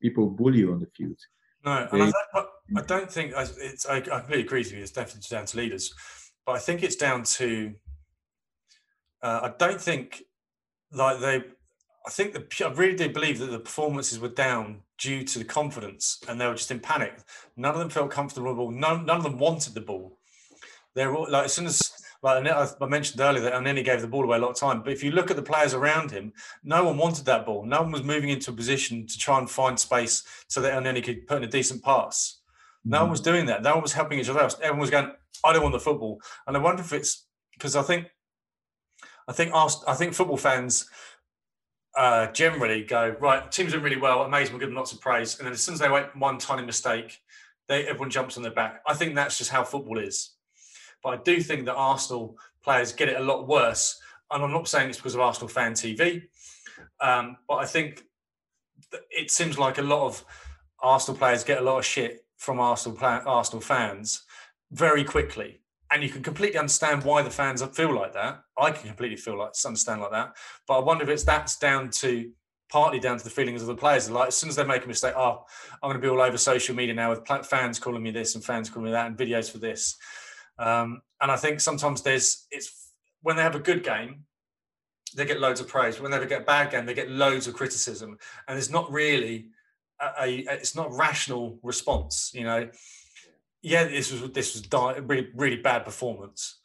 people 0.00 0.28
bully 0.28 0.60
you 0.60 0.72
on 0.72 0.80
the 0.80 0.86
field. 0.96 1.18
No, 1.64 1.88
and 1.90 2.14
I, 2.34 2.44
I, 2.76 2.82
don't 2.82 3.10
think 3.10 3.32
it's. 3.36 3.86
I, 3.86 3.96
I 3.96 4.00
completely 4.00 4.42
agree 4.42 4.60
with 4.60 4.72
you. 4.72 4.80
It's 4.80 4.92
definitely 4.92 5.26
down 5.28 5.46
to 5.46 5.56
leaders, 5.56 5.92
but 6.46 6.52
I 6.52 6.58
think 6.60 6.82
it's 6.82 6.96
down 6.96 7.24
to. 7.24 7.74
Uh, 9.20 9.40
I 9.42 9.52
don't 9.58 9.80
think 9.80 10.22
like 10.92 11.18
they. 11.20 11.42
I 12.06 12.10
think 12.10 12.32
the, 12.32 12.64
I 12.64 12.72
really 12.72 12.96
do 12.96 13.12
believe 13.12 13.40
that 13.40 13.50
the 13.50 13.58
performances 13.58 14.20
were 14.20 14.28
down 14.28 14.82
due 14.98 15.24
to 15.24 15.38
the 15.38 15.44
confidence, 15.44 16.22
and 16.28 16.40
they 16.40 16.46
were 16.46 16.54
just 16.54 16.70
in 16.70 16.78
panic. 16.78 17.18
None 17.56 17.74
of 17.74 17.80
them 17.80 17.90
felt 17.90 18.12
comfortable. 18.12 18.70
None, 18.70 19.04
none 19.04 19.16
of 19.16 19.24
them 19.24 19.38
wanted 19.38 19.74
the 19.74 19.80
ball. 19.80 20.18
They're 20.94 21.14
all, 21.14 21.28
like 21.28 21.46
as 21.46 21.52
soon 21.52 21.66
as 21.66 21.90
like 22.22 22.44
I 22.46 22.86
mentioned 22.86 23.20
earlier 23.20 23.42
that 23.44 23.52
Elneny 23.52 23.84
gave 23.84 24.00
the 24.00 24.08
ball 24.08 24.24
away 24.24 24.38
a 24.38 24.40
lot 24.40 24.50
of 24.50 24.56
time. 24.56 24.82
But 24.82 24.92
if 24.92 25.04
you 25.04 25.12
look 25.12 25.30
at 25.30 25.36
the 25.36 25.42
players 25.42 25.72
around 25.72 26.10
him, 26.10 26.32
no 26.64 26.84
one 26.84 26.96
wanted 26.96 27.24
that 27.26 27.46
ball. 27.46 27.64
No 27.64 27.82
one 27.82 27.92
was 27.92 28.02
moving 28.02 28.30
into 28.30 28.50
a 28.50 28.54
position 28.54 29.06
to 29.06 29.18
try 29.18 29.38
and 29.38 29.48
find 29.48 29.78
space 29.78 30.24
so 30.48 30.60
that 30.60 30.72
Elneny 30.72 31.02
could 31.02 31.26
put 31.26 31.38
in 31.38 31.44
a 31.44 31.48
decent 31.48 31.82
pass. 31.82 32.40
No 32.84 32.96
mm-hmm. 32.96 33.04
one 33.04 33.10
was 33.10 33.20
doing 33.20 33.46
that. 33.46 33.62
No 33.62 33.74
one 33.74 33.82
was 33.82 33.92
helping 33.92 34.18
each 34.18 34.28
other 34.28 34.40
else. 34.40 34.56
Everyone 34.60 34.80
was 34.80 34.90
going, 34.90 35.12
I 35.44 35.52
don't 35.52 35.62
want 35.62 35.74
the 35.74 35.80
football. 35.80 36.20
And 36.46 36.56
I 36.56 36.60
wonder 36.60 36.82
if 36.82 36.92
it's 36.92 37.26
because 37.52 37.76
I 37.76 37.82
think 37.82 38.06
I 39.28 39.32
think 39.32 39.52
I 39.54 39.94
think 39.94 40.14
football 40.14 40.38
fans 40.38 40.88
uh, 41.96 42.28
generally 42.28 42.84
go, 42.84 43.14
right, 43.20 43.50
teams 43.50 43.74
are 43.74 43.80
really 43.80 43.96
well, 43.96 44.22
amazing, 44.22 44.54
we're 44.54 44.60
good, 44.60 44.72
lots 44.72 44.92
of 44.92 45.00
praise. 45.00 45.38
And 45.38 45.46
then 45.46 45.52
as 45.52 45.60
soon 45.60 45.74
as 45.74 45.80
they 45.80 45.88
make 45.88 46.14
one 46.14 46.38
tiny 46.38 46.64
mistake, 46.64 47.18
they 47.68 47.86
everyone 47.86 48.10
jumps 48.10 48.36
on 48.36 48.42
their 48.42 48.52
back. 48.52 48.82
I 48.86 48.94
think 48.94 49.14
that's 49.14 49.36
just 49.36 49.50
how 49.50 49.64
football 49.64 49.98
is. 49.98 50.30
But 51.02 51.10
I 51.10 51.22
do 51.22 51.40
think 51.40 51.66
that 51.66 51.74
Arsenal 51.74 52.36
players 52.62 52.92
get 52.92 53.08
it 53.08 53.20
a 53.20 53.24
lot 53.24 53.48
worse. 53.48 54.00
And 54.30 54.42
I'm 54.42 54.52
not 54.52 54.68
saying 54.68 54.90
it's 54.90 54.98
because 54.98 55.14
of 55.14 55.20
Arsenal 55.20 55.48
fan 55.48 55.72
TV, 55.72 56.22
um, 57.00 57.36
but 57.48 57.56
I 57.56 57.66
think 57.66 58.02
it 59.10 59.30
seems 59.30 59.58
like 59.58 59.78
a 59.78 59.82
lot 59.82 60.06
of 60.06 60.24
Arsenal 60.80 61.18
players 61.18 61.44
get 61.44 61.58
a 61.58 61.64
lot 61.64 61.78
of 61.78 61.84
shit 61.84 62.24
from 62.36 62.60
Arsenal 62.60 62.98
Arsenal 63.00 63.60
fans 63.60 64.24
very 64.70 65.04
quickly. 65.04 65.60
And 65.90 66.02
you 66.02 66.10
can 66.10 66.22
completely 66.22 66.58
understand 66.58 67.02
why 67.02 67.22
the 67.22 67.30
fans 67.30 67.62
feel 67.74 67.94
like 67.94 68.12
that. 68.12 68.42
I 68.58 68.70
can 68.70 68.88
completely 68.88 69.16
feel 69.16 69.38
like 69.38 69.52
understand 69.64 70.02
like 70.02 70.10
that. 70.10 70.36
But 70.66 70.78
I 70.78 70.80
wonder 70.80 71.04
if 71.04 71.08
it's 71.08 71.24
that's 71.24 71.58
down 71.58 71.90
to 72.02 72.30
partly 72.70 73.00
down 73.00 73.16
to 73.16 73.24
the 73.24 73.30
feelings 73.30 73.62
of 73.62 73.68
the 73.68 73.74
players. 73.74 74.10
Like 74.10 74.28
as 74.28 74.36
soon 74.36 74.50
as 74.50 74.56
they 74.56 74.64
make 74.64 74.84
a 74.84 74.88
mistake, 74.88 75.14
oh, 75.16 75.44
I'm 75.82 75.90
going 75.90 76.00
to 76.00 76.06
be 76.06 76.08
all 76.08 76.20
over 76.20 76.36
social 76.36 76.74
media 76.74 76.94
now 76.94 77.10
with 77.10 77.26
fans 77.46 77.78
calling 77.78 78.02
me 78.02 78.10
this 78.10 78.34
and 78.34 78.44
fans 78.44 78.68
calling 78.68 78.86
me 78.86 78.92
that 78.92 79.06
and 79.06 79.16
videos 79.16 79.50
for 79.50 79.58
this. 79.58 79.96
Um, 80.58 81.02
and 81.20 81.30
I 81.30 81.36
think 81.36 81.60
sometimes 81.60 82.02
there's 82.02 82.46
it's 82.50 82.92
when 83.22 83.36
they 83.36 83.42
have 83.42 83.54
a 83.54 83.60
good 83.60 83.82
game, 83.82 84.24
they 85.14 85.24
get 85.24 85.40
loads 85.40 85.60
of 85.60 85.68
praise. 85.68 86.00
When 86.00 86.10
they 86.10 86.26
get 86.26 86.42
a 86.42 86.44
bad 86.44 86.70
game, 86.70 86.86
they 86.86 86.94
get 86.94 87.10
loads 87.10 87.46
of 87.46 87.54
criticism, 87.54 88.18
and 88.46 88.58
it's 88.58 88.70
not 88.70 88.90
really 88.90 89.50
a, 90.00 90.24
a 90.24 90.44
it's 90.50 90.74
not 90.74 90.92
rational 90.92 91.58
response. 91.62 92.32
You 92.34 92.44
know, 92.44 92.68
yeah, 93.62 93.84
this 93.84 94.12
was 94.12 94.30
this 94.32 94.54
was 94.54 94.62
di- 94.62 94.98
really 95.00 95.28
really 95.34 95.56
bad 95.56 95.84
performance. 95.84 96.60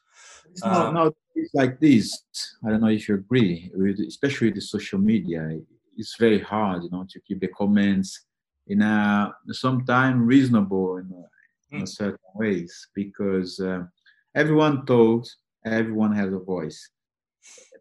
It's 0.51 0.63
not, 0.63 0.87
um, 0.87 0.93
no, 0.93 1.11
it's 1.35 1.53
like 1.53 1.79
this. 1.79 2.19
I 2.65 2.69
don't 2.69 2.81
know 2.81 2.87
if 2.87 3.07
you 3.07 3.15
agree, 3.15 3.71
with, 3.73 3.99
especially 3.99 4.51
the 4.51 4.61
social 4.61 4.99
media. 4.99 5.59
It's 5.97 6.15
very 6.17 6.39
hard, 6.39 6.83
you 6.83 6.89
know, 6.91 7.05
to 7.09 7.19
keep 7.21 7.39
the 7.39 7.47
comments 7.47 8.25
in 8.67 8.81
a 8.81 9.33
sometimes 9.51 10.21
reasonable 10.25 10.97
in 10.97 11.11
a, 11.11 11.22
in 11.73 11.87
certain 11.87 12.17
ways 12.35 12.87
because 12.93 13.59
uh, 13.59 13.83
everyone 14.35 14.85
talks, 14.85 15.37
everyone 15.65 16.15
has 16.15 16.31
a 16.31 16.39
voice. 16.39 16.89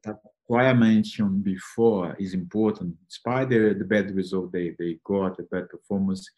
That's 0.02 0.18
why 0.46 0.66
I 0.66 0.72
mentioned 0.72 1.44
before 1.44 2.16
is 2.18 2.34
important. 2.34 2.96
Despite 3.08 3.50
the, 3.50 3.74
the 3.78 3.84
bad 3.84 4.14
result 4.14 4.52
they, 4.52 4.74
they 4.78 4.98
got, 5.04 5.36
the 5.36 5.44
bad 5.44 5.68
performance, 5.68 6.28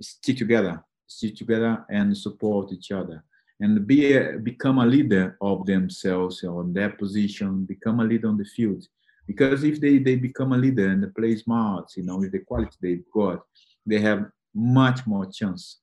stick 0.00 0.38
together, 0.38 0.82
stick 1.06 1.36
together 1.36 1.84
and 1.90 2.16
support 2.16 2.72
each 2.72 2.90
other. 2.90 3.22
And 3.60 3.86
be 3.86 4.14
a, 4.14 4.38
become 4.38 4.78
a 4.78 4.86
leader 4.86 5.36
of 5.40 5.66
themselves 5.66 6.44
on 6.44 6.72
their 6.72 6.90
position, 6.90 7.64
become 7.64 8.00
a 8.00 8.04
leader 8.04 8.28
on 8.28 8.38
the 8.38 8.44
field. 8.44 8.84
Because 9.26 9.64
if 9.64 9.80
they, 9.80 9.98
they 9.98 10.16
become 10.16 10.52
a 10.52 10.56
leader 10.56 10.88
and 10.88 11.02
they 11.02 11.08
play 11.08 11.36
smart, 11.36 11.90
you 11.96 12.04
know, 12.04 12.18
with 12.18 12.32
the 12.32 12.38
quality 12.38 12.76
they've 12.80 13.10
got, 13.12 13.40
they 13.84 14.00
have 14.00 14.26
much 14.54 15.06
more 15.06 15.26
chance 15.26 15.80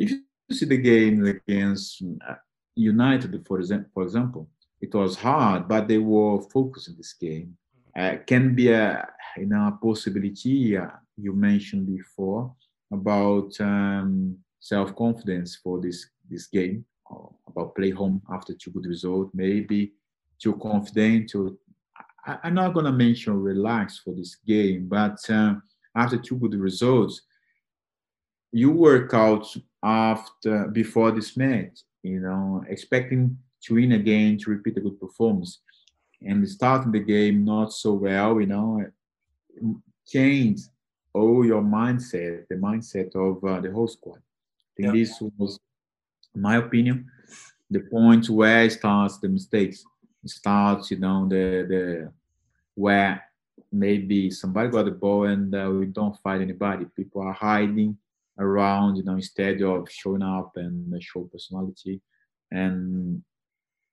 if 0.00 0.10
you 0.10 0.56
see 0.56 0.66
the 0.66 0.76
game 0.76 1.24
against 1.24 2.02
uh, 2.26 2.34
United, 2.74 3.46
for 3.46 3.58
example, 3.58 3.90
for 3.94 4.02
example, 4.02 4.48
it 4.80 4.94
was 4.94 5.16
hard, 5.16 5.68
but 5.68 5.86
they 5.86 5.98
were 5.98 6.40
focused 6.40 6.88
in 6.88 6.96
this 6.96 7.12
game. 7.12 7.56
Uh, 7.96 8.16
can 8.26 8.54
be 8.54 8.70
a 8.70 9.06
you 9.36 9.46
know 9.46 9.66
a 9.68 9.78
possibility 9.84 10.76
uh, 10.76 10.86
you 11.16 11.32
mentioned 11.32 11.86
before 11.86 12.54
about 12.92 13.50
um, 13.60 14.36
self 14.60 14.94
confidence 14.96 15.56
for 15.62 15.80
this 15.80 16.08
this 16.28 16.46
game 16.46 16.84
about 17.48 17.74
play 17.74 17.90
home 17.90 18.22
after 18.32 18.54
two 18.54 18.70
good 18.70 18.86
results, 18.86 19.32
maybe 19.34 19.92
too 20.40 20.54
confident. 20.54 21.30
To, 21.30 21.58
I, 22.26 22.38
am 22.44 22.54
not 22.54 22.74
gonna 22.74 22.92
mention 22.92 23.34
relax 23.34 23.98
for 23.98 24.14
this 24.14 24.36
game, 24.46 24.86
but 24.88 25.18
uh, 25.28 25.54
after 25.96 26.16
two 26.16 26.36
good 26.36 26.54
results, 26.54 27.22
you 28.52 28.70
work 28.70 29.14
out 29.14 29.46
after 29.82 30.68
before 30.68 31.10
this 31.10 31.36
match. 31.36 31.80
You 32.02 32.20
know, 32.20 32.64
expecting 32.68 33.38
to 33.62 33.74
win 33.74 33.92
again 33.92 34.38
to 34.38 34.50
repeat 34.50 34.78
a 34.78 34.80
good 34.80 34.98
performance, 35.00 35.60
and 36.22 36.48
starting 36.48 36.92
the 36.92 37.00
game 37.00 37.44
not 37.44 37.72
so 37.72 37.92
well. 37.92 38.40
You 38.40 38.46
know, 38.46 38.84
change 40.06 40.60
all 41.12 41.44
your 41.44 41.62
mindset, 41.62 42.46
the 42.48 42.56
mindset 42.56 43.14
of 43.14 43.44
uh, 43.44 43.60
the 43.60 43.70
whole 43.70 43.88
squad. 43.88 44.18
I 44.18 44.70
think 44.76 44.86
yeah. 44.86 44.92
this 44.92 45.20
was 45.36 45.58
in 46.34 46.42
my 46.42 46.56
opinion, 46.56 47.10
the 47.70 47.80
point 47.80 48.28
where 48.28 48.64
it 48.64 48.72
starts 48.72 49.18
the 49.18 49.28
mistakes. 49.28 49.84
It 50.24 50.30
starts, 50.30 50.90
you 50.90 50.98
know, 50.98 51.28
the 51.28 51.66
the 51.68 52.12
where 52.74 53.22
maybe 53.72 54.30
somebody 54.30 54.68
got 54.68 54.84
the 54.84 54.90
ball 54.90 55.24
and 55.24 55.54
uh, 55.54 55.70
we 55.70 55.86
don't 55.86 56.16
fight 56.22 56.40
anybody. 56.40 56.86
People 56.96 57.22
are 57.22 57.32
hiding 57.32 57.96
around, 58.40 58.96
you 58.96 59.04
know, 59.04 59.14
instead 59.14 59.62
of 59.62 59.88
showing 59.90 60.22
up 60.22 60.52
and 60.56 61.00
show 61.02 61.22
personality 61.24 62.00
and 62.50 63.22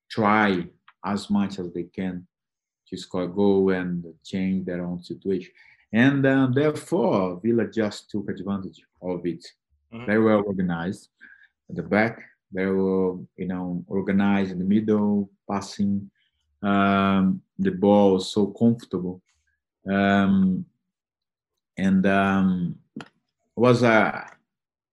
try 0.10 0.66
as 1.06 1.30
much 1.30 1.60
as 1.60 1.72
they 1.74 1.84
can 1.84 2.26
to 2.88 2.98
score 2.98 3.24
a 3.24 3.28
goal 3.28 3.70
and 3.72 4.04
change 4.24 4.66
their 4.66 4.84
own 4.84 5.04
situation. 5.04 5.52
And 5.92 6.26
uh, 6.26 6.48
therefore, 6.54 7.40
Villa 7.44 7.68
just 7.68 8.10
took 8.10 8.30
advantage 8.30 8.82
of 9.02 9.26
it. 9.26 9.46
Mm-hmm. 9.94 10.06
Very 10.06 10.24
well 10.24 10.44
organized 10.46 11.10
at 11.70 11.76
the 11.76 11.84
back. 11.84 12.22
They 12.52 12.66
were, 12.66 13.18
you 13.36 13.48
know, 13.48 13.84
organized 13.88 14.52
in 14.52 14.60
the 14.60 14.66
middle, 14.66 15.30
passing 15.50 16.10
um, 16.64 17.42
the 17.60 17.72
ball 17.72 18.20
so 18.20 18.48
comfortable. 18.48 19.22
Um, 19.90 20.66
and 21.78 22.06
um, 22.06 22.76
was 23.56 23.84
uh, 23.84 24.26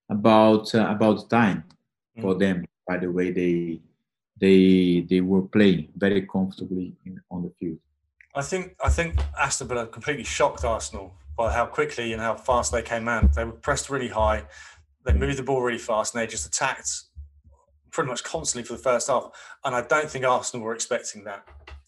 about 0.08 0.74
uh, 0.74 0.86
about 0.88 1.28
time 1.30 1.64
for 2.20 2.34
mm. 2.34 2.38
them. 2.38 2.64
By 2.86 2.98
the 2.98 3.10
way, 3.10 3.30
they 3.30 3.80
they 4.38 5.06
they 5.08 5.20
were 5.20 5.42
playing 5.42 5.88
very 5.96 6.22
comfortably 6.22 6.94
in, 7.06 7.20
on 7.30 7.42
the 7.42 7.50
field. 7.58 7.78
I 8.34 8.42
think 8.42 8.76
I 8.82 8.88
think 8.88 9.18
Aston 9.38 9.68
Villa 9.68 9.86
completely 9.86 10.24
shocked 10.24 10.64
Arsenal 10.64 11.14
by 11.36 11.52
how 11.52 11.66
quickly 11.66 12.12
and 12.12 12.20
how 12.20 12.34
fast 12.34 12.72
they 12.72 12.82
came 12.82 13.08
out. 13.08 13.32
They 13.34 13.44
were 13.44 13.52
pressed 13.52 13.90
really 13.90 14.08
high 14.08 14.44
they 15.04 15.12
moved 15.12 15.38
the 15.38 15.42
ball 15.42 15.62
really 15.62 15.78
fast 15.78 16.14
and 16.14 16.22
they 16.22 16.26
just 16.26 16.46
attacked 16.46 16.90
pretty 17.90 18.08
much 18.08 18.24
constantly 18.24 18.66
for 18.66 18.72
the 18.72 18.82
first 18.82 19.08
half. 19.08 19.30
And 19.64 19.74
I 19.74 19.82
don't 19.82 20.10
think 20.10 20.24
Arsenal 20.24 20.64
were 20.64 20.74
expecting 20.74 21.24
that. 21.24 21.46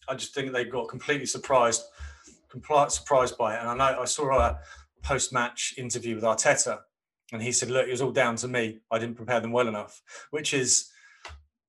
I 0.08 0.14
just 0.14 0.34
think 0.34 0.52
they 0.52 0.64
got 0.64 0.88
completely 0.88 1.26
surprised, 1.26 1.82
completely 2.48 2.90
surprised 2.90 3.36
by 3.36 3.56
it. 3.56 3.60
And 3.60 3.68
I 3.68 3.74
know 3.74 4.00
I 4.00 4.04
saw 4.04 4.38
a 4.38 4.60
post-match 5.02 5.74
interview 5.78 6.14
with 6.14 6.24
Arteta, 6.24 6.80
and 7.32 7.42
he 7.42 7.52
said, 7.52 7.70
"Look, 7.70 7.86
it 7.86 7.90
was 7.90 8.02
all 8.02 8.12
down 8.12 8.36
to 8.36 8.48
me. 8.48 8.80
I 8.90 8.98
didn't 8.98 9.16
prepare 9.16 9.40
them 9.40 9.52
well 9.52 9.68
enough," 9.68 10.02
which 10.30 10.54
is 10.54 10.90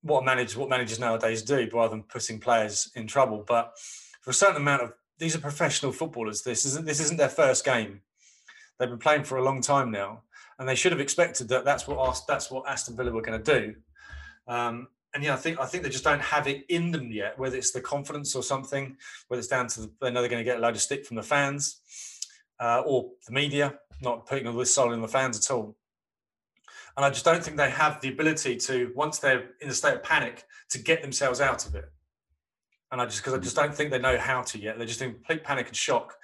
what 0.02 0.24
managers 0.24 0.56
what 0.56 0.68
managers 0.68 0.98
nowadays 0.98 1.42
do, 1.42 1.68
rather 1.72 1.90
than 1.90 2.02
putting 2.04 2.40
players 2.40 2.90
in 2.94 3.06
trouble. 3.06 3.44
But 3.46 3.76
for 4.22 4.30
a 4.30 4.34
certain 4.34 4.56
amount 4.56 4.82
of 4.82 4.92
these 5.18 5.34
are 5.34 5.40
professional 5.40 5.92
footballers. 5.92 6.42
This 6.42 6.64
isn't 6.64 6.86
this 6.86 7.00
isn't 7.00 7.16
their 7.16 7.28
first 7.28 7.64
game. 7.64 8.02
They've 8.78 8.88
been 8.88 8.98
playing 8.98 9.24
for 9.24 9.38
a 9.38 9.42
long 9.42 9.60
time 9.60 9.90
now, 9.90 10.22
and 10.58 10.68
they 10.68 10.76
should 10.76 10.92
have 10.92 11.00
expected 11.00 11.48
that 11.48 11.64
that's 11.64 11.86
what 11.86 12.22
that's 12.28 12.50
what 12.50 12.68
Aston 12.68 12.96
Villa 12.96 13.10
were 13.10 13.22
going 13.22 13.42
to 13.42 13.60
do. 13.60 13.74
Um, 14.46 14.88
and 15.14 15.24
yeah, 15.24 15.34
I 15.34 15.36
think 15.36 15.58
I 15.58 15.66
think 15.66 15.82
they 15.82 15.90
just 15.90 16.04
don't 16.04 16.20
have 16.20 16.46
it 16.46 16.64
in 16.68 16.90
them 16.92 17.10
yet. 17.10 17.38
Whether 17.38 17.56
it's 17.56 17.72
the 17.72 17.80
confidence 17.80 18.34
or 18.36 18.42
something, 18.42 18.96
whether 19.26 19.38
it's 19.38 19.48
down 19.48 19.66
to 19.68 19.82
the, 19.82 19.90
they 20.00 20.10
know 20.10 20.20
they're 20.20 20.30
going 20.30 20.44
to 20.44 20.44
get 20.44 20.58
a 20.58 20.60
load 20.60 20.76
of 20.76 20.80
stick 20.80 21.04
from 21.06 21.16
the 21.16 21.22
fans 21.22 21.80
uh, 22.60 22.82
or 22.86 23.10
the 23.26 23.32
media, 23.32 23.78
not 24.00 24.26
putting 24.26 24.46
all 24.46 24.54
this 24.54 24.74
solid 24.74 24.94
on 24.94 25.02
the 25.02 25.08
fans 25.08 25.38
at 25.38 25.54
all. 25.54 25.76
And 26.96 27.04
I 27.04 27.10
just 27.10 27.24
don't 27.24 27.42
think 27.42 27.56
they 27.56 27.70
have 27.70 28.00
the 28.00 28.08
ability 28.08 28.56
to 28.56 28.92
once 28.94 29.18
they're 29.18 29.50
in 29.60 29.68
a 29.68 29.74
state 29.74 29.94
of 29.94 30.02
panic 30.02 30.44
to 30.70 30.78
get 30.78 31.00
themselves 31.02 31.40
out 31.40 31.66
of 31.66 31.74
it. 31.74 31.90
And 32.90 33.00
I 33.00 33.04
just 33.04 33.18
because 33.18 33.34
I 33.34 33.38
just 33.38 33.56
don't 33.56 33.74
think 33.74 33.90
they 33.90 33.98
know 33.98 34.18
how 34.18 34.42
to 34.42 34.58
yet. 34.58 34.78
They're 34.78 34.86
just 34.86 35.02
in 35.02 35.12
complete 35.12 35.44
panic 35.44 35.68
and 35.68 35.76
shock, 35.76 36.16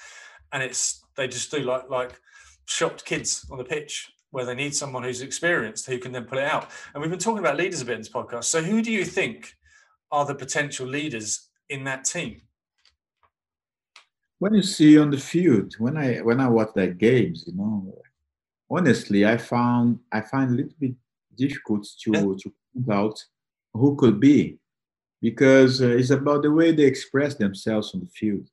and 0.53 0.63
it's 0.63 1.05
they 1.17 1.29
just 1.29 1.51
do 1.51 1.59
like 1.59 1.91
like 1.91 2.19
shocked 2.67 3.05
kids 3.05 3.47
on 3.51 3.59
the 3.59 3.65
pitch 3.65 4.11
where 4.31 4.45
they 4.45 4.55
need 4.55 4.75
someone 4.75 5.05
who's 5.05 5.21
experienced 5.23 5.87
who 5.87 5.99
can 5.99 6.11
then 6.11 6.25
pull 6.25 6.39
it 6.39 6.45
out. 6.45 6.69
And 6.93 7.01
we've 7.01 7.11
been 7.11 7.21
talking 7.21 7.39
about 7.39 7.57
leaders 7.57 7.81
a 7.83 7.85
bit 7.85 7.95
in 7.95 8.01
this 8.01 8.09
podcast. 8.09 8.45
So 8.45 8.63
who 8.63 8.83
do 8.83 8.91
you 8.91 9.05
think 9.05 9.55
are 10.11 10.25
the 10.25 10.35
potential 10.35 10.89
leaders 10.89 11.51
in 11.69 11.85
that 11.85 12.05
team? 12.05 12.41
When 14.39 14.55
you 14.55 14.63
see 14.63 14.99
on 14.99 15.11
the 15.11 15.19
field, 15.19 15.75
when 15.79 15.97
I 15.97 16.19
when 16.19 16.41
I 16.41 16.49
watch 16.49 16.71
that 16.75 16.99
games, 16.99 17.45
you 17.47 17.55
know, 17.55 18.03
honestly, 18.71 19.25
I 19.25 19.37
found 19.37 19.99
I 20.13 20.21
find 20.21 20.51
a 20.51 20.55
little 20.55 20.79
bit 20.79 20.95
difficult 21.37 21.87
to 22.03 22.11
yeah. 22.13 22.21
to 22.21 22.53
find 22.75 22.91
out 22.91 23.25
who 23.73 23.97
could 23.97 24.21
be, 24.21 24.59
because 25.21 25.83
uh, 25.83 25.89
it's 25.89 26.11
about 26.11 26.43
the 26.43 26.53
way 26.53 26.73
they 26.73 26.85
express 26.85 27.35
themselves 27.35 27.95
on 27.95 28.01
the 28.01 28.07
field. 28.07 28.47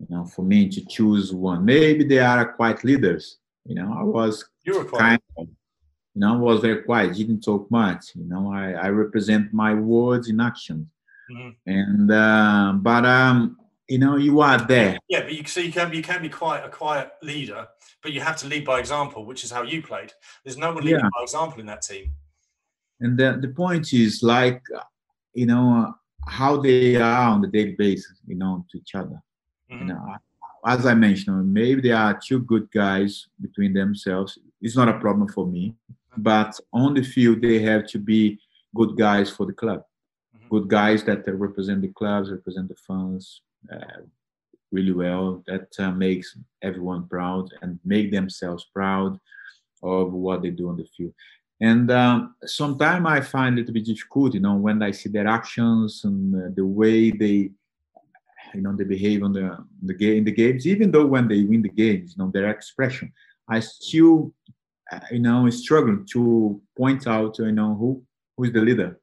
You 0.00 0.06
know, 0.10 0.24
for 0.24 0.42
me 0.42 0.68
to 0.68 0.84
choose 0.86 1.32
one, 1.32 1.64
maybe 1.64 2.04
they 2.04 2.20
are 2.20 2.52
quite 2.52 2.84
leaders, 2.84 3.38
you 3.68 3.74
know, 3.74 3.94
I 3.96 4.02
was 4.02 4.48
you 4.64 4.78
were 4.78 4.84
kind 4.86 5.20
of, 5.36 5.46
you 5.46 6.20
know, 6.20 6.34
I 6.34 6.38
was 6.38 6.60
very 6.60 6.82
quiet, 6.82 7.14
didn't 7.14 7.42
talk 7.42 7.70
much. 7.70 8.16
You 8.16 8.24
know, 8.24 8.50
I, 8.50 8.72
I 8.72 8.88
represent 8.88 9.52
my 9.52 9.74
words 9.74 10.30
in 10.30 10.40
action. 10.40 10.90
Mm-hmm. 11.30 11.70
And 11.70 12.10
uh, 12.10 12.72
but 12.76 13.04
um, 13.04 13.58
you 13.88 13.98
know, 13.98 14.16
you 14.16 14.40
are 14.40 14.58
there. 14.58 14.98
Yeah, 15.08 15.22
but 15.22 15.34
you 15.34 15.44
so 15.46 15.60
you 15.60 15.72
can 15.72 15.92
you 15.92 16.02
can 16.02 16.20
be 16.20 16.28
quite 16.28 16.60
a 16.60 16.68
quiet 16.68 17.12
leader, 17.22 17.66
but 18.02 18.12
you 18.12 18.20
have 18.20 18.36
to 18.38 18.46
lead 18.46 18.64
by 18.64 18.78
example, 18.78 19.24
which 19.24 19.44
is 19.44 19.50
how 19.50 19.62
you 19.62 19.82
played. 19.82 20.12
There's 20.44 20.58
no 20.58 20.72
one 20.72 20.84
leading 20.84 21.00
yeah. 21.00 21.08
by 21.16 21.22
example 21.22 21.60
in 21.60 21.66
that 21.66 21.82
team. 21.82 22.12
And 23.00 23.18
the, 23.18 23.38
the 23.40 23.48
point 23.48 23.92
is 23.92 24.22
like, 24.22 24.62
you 25.32 25.46
know, 25.46 25.94
how 26.26 26.60
they 26.60 26.96
are 26.96 27.30
on 27.30 27.40
the 27.40 27.48
daily 27.48 27.76
basis, 27.78 28.20
you 28.26 28.34
know, 28.34 28.66
to 28.70 28.78
each 28.78 28.94
other. 28.94 29.22
Mm-hmm. 29.70 29.88
You 29.88 29.94
know, 29.94 30.16
as 30.66 30.84
I 30.84 30.94
mentioned, 30.94 31.52
maybe 31.52 31.80
there 31.80 31.96
are 31.96 32.18
two 32.22 32.40
good 32.40 32.70
guys 32.70 33.28
between 33.40 33.72
themselves. 33.72 34.38
It's 34.60 34.76
not 34.76 34.88
a 34.88 34.98
problem 34.98 35.28
for 35.28 35.46
me, 35.46 35.74
but 36.16 36.58
on 36.72 36.94
the 36.94 37.02
field 37.02 37.40
they 37.40 37.60
have 37.60 37.86
to 37.88 37.98
be 37.98 38.38
good 38.74 38.98
guys 38.98 39.30
for 39.30 39.46
the 39.46 39.52
club, 39.52 39.84
mm-hmm. 40.36 40.48
good 40.48 40.68
guys 40.68 41.04
that 41.04 41.26
represent 41.26 41.80
the 41.80 41.88
clubs, 41.88 42.30
represent 42.30 42.68
the 42.68 42.76
fans 42.86 43.40
uh, 43.72 44.02
really 44.70 44.92
well. 44.92 45.42
That 45.46 45.68
uh, 45.78 45.92
makes 45.92 46.36
everyone 46.62 47.08
proud 47.08 47.50
and 47.62 47.78
make 47.84 48.10
themselves 48.10 48.66
proud 48.72 49.18
of 49.82 50.12
what 50.12 50.42
they 50.42 50.50
do 50.50 50.68
on 50.68 50.76
the 50.76 50.84
field. 50.96 51.14
And 51.60 51.90
um, 51.90 52.34
sometimes 52.44 53.04
I 53.06 53.20
find 53.20 53.58
it 53.58 53.68
a 53.68 53.72
bit 53.72 53.86
difficult, 53.86 54.34
you 54.34 54.40
know, 54.40 54.54
when 54.54 54.80
I 54.82 54.92
see 54.92 55.08
their 55.08 55.26
actions 55.26 56.02
and 56.04 56.34
uh, 56.34 56.48
the 56.54 56.64
way 56.64 57.10
they 57.10 57.50
you 58.54 58.62
know, 58.62 58.74
they 58.74 58.84
behave 58.84 59.22
on 59.22 59.32
the 59.32 59.58
the 59.82 59.94
game 59.94 60.18
in 60.18 60.24
the 60.24 60.32
games, 60.32 60.66
even 60.66 60.90
though 60.90 61.06
when 61.06 61.28
they 61.28 61.42
win 61.42 61.62
the 61.62 61.68
games, 61.68 62.14
you 62.16 62.24
know, 62.24 62.30
their 62.30 62.48
expression. 62.48 63.12
I 63.48 63.60
still, 63.60 64.32
uh, 64.92 65.00
you 65.10 65.20
know, 65.20 65.48
struggle 65.50 66.04
to 66.12 66.60
point 66.76 67.06
out, 67.06 67.38
you 67.38 67.52
know, 67.52 67.74
who 67.74 68.02
who 68.36 68.44
is 68.44 68.52
the 68.52 68.60
leader. 68.60 69.00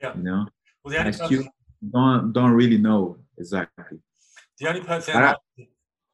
Yeah. 0.00 0.16
You 0.16 0.22
know, 0.22 0.46
well, 0.84 1.06
I 1.06 1.10
still 1.10 1.44
don't 1.88 2.32
don't 2.32 2.52
really 2.52 2.78
know 2.78 3.18
exactly. 3.40 3.98
The 4.58 4.68
only 4.68 4.82
person. 4.82 5.16
I, 5.16 5.34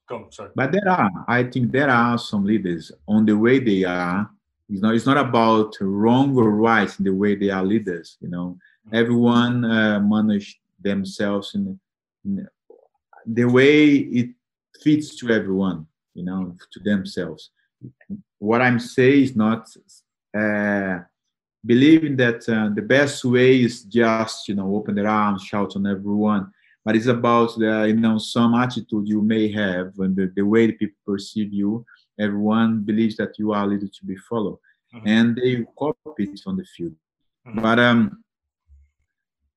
Go 0.08 0.16
on, 0.16 0.32
sorry. 0.32 0.50
But 0.54 0.70
there 0.70 0.88
are, 0.88 1.10
I 1.26 1.42
think, 1.42 1.72
there 1.72 1.90
are 1.90 2.16
some 2.16 2.44
leaders 2.44 2.92
on 3.08 3.26
the 3.26 3.36
way 3.36 3.58
they 3.58 3.82
are. 3.84 4.30
It's 4.68 4.80
not. 4.80 4.94
It's 4.94 5.06
not 5.06 5.16
about 5.16 5.74
wrong 5.80 6.36
or 6.36 6.50
right 6.50 6.90
in 6.98 7.04
the 7.04 7.14
way 7.14 7.34
they 7.34 7.50
are 7.50 7.64
leaders. 7.64 8.16
You 8.20 8.28
know, 8.28 8.58
mm-hmm. 8.86 8.96
everyone 8.96 9.64
uh, 9.64 10.00
manage 10.00 10.60
themselves 10.80 11.54
in, 11.54 11.78
in 12.24 12.46
the 13.26 13.44
way 13.44 13.86
it 14.20 14.30
fits 14.80 15.16
to 15.16 15.30
everyone, 15.30 15.86
you 16.14 16.24
know, 16.24 16.54
to 16.72 16.80
themselves. 16.80 17.50
What 18.38 18.62
I'm 18.62 18.78
saying 18.78 19.22
is 19.22 19.36
not 19.36 19.68
uh, 20.36 21.00
believing 21.64 22.16
that 22.16 22.48
uh, 22.48 22.68
the 22.74 22.82
best 22.82 23.24
way 23.24 23.60
is 23.62 23.82
just, 23.82 24.48
you 24.48 24.54
know, 24.54 24.74
open 24.76 24.94
their 24.94 25.08
arms, 25.08 25.42
shout 25.42 25.74
on 25.74 25.86
everyone, 25.86 26.52
but 26.86 26.94
it's 26.94 27.06
about 27.06 27.50
the, 27.58 27.86
you 27.88 27.96
know, 27.96 28.16
some 28.16 28.54
attitude 28.54 29.08
you 29.08 29.20
may 29.20 29.50
have 29.50 29.92
and 29.98 30.14
the, 30.14 30.32
the 30.36 30.42
way 30.42 30.68
the 30.68 30.72
people 30.72 30.96
perceive 31.04 31.52
you. 31.52 31.84
Everyone 32.18 32.80
believes 32.80 33.16
that 33.16 33.32
you 33.40 33.52
are 33.52 33.64
a 33.64 33.66
leader 33.66 33.88
to 33.88 34.06
be 34.06 34.16
followed. 34.28 34.58
mm-hmm. 34.94 35.08
and 35.08 35.36
they 35.36 35.64
copy 35.78 36.24
it 36.24 36.40
on 36.46 36.56
the 36.56 36.64
field. 36.64 36.94
Mm-hmm. 37.46 37.60
But 37.60 37.78
um, 37.78 38.22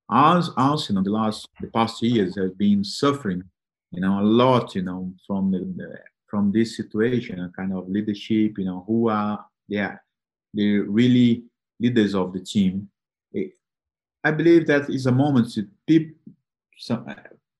us, 0.10 0.50
Arsenal, 0.58 1.04
the 1.04 1.12
last 1.12 1.48
the 1.62 1.68
past 1.68 2.02
years 2.02 2.36
have 2.38 2.58
been 2.58 2.84
suffering, 2.84 3.44
you 3.92 4.02
know, 4.02 4.20
a 4.20 4.24
lot, 4.24 4.76
you 4.76 4.82
know, 4.82 5.14
from 5.26 5.52
the, 5.52 5.60
the 5.60 6.00
from 6.28 6.52
this 6.52 6.78
situation, 6.78 7.40
a 7.40 7.50
kind 7.50 7.74
of 7.74 7.90
leadership, 7.90 8.58
you 8.58 8.66
know, 8.66 8.84
who 8.88 9.10
are 9.10 9.46
yeah, 9.68 9.98
the 10.54 10.80
really 10.80 11.44
leaders 11.80 12.16
of 12.16 12.34
the 12.34 12.40
team. 12.40 12.90
I 14.22 14.32
believe 14.32 14.68
that 14.68 14.90
is 14.90 15.06
a 15.06 15.12
moment 15.14 15.54
to 15.54 15.66
people, 15.88 16.16
some, 16.80 17.06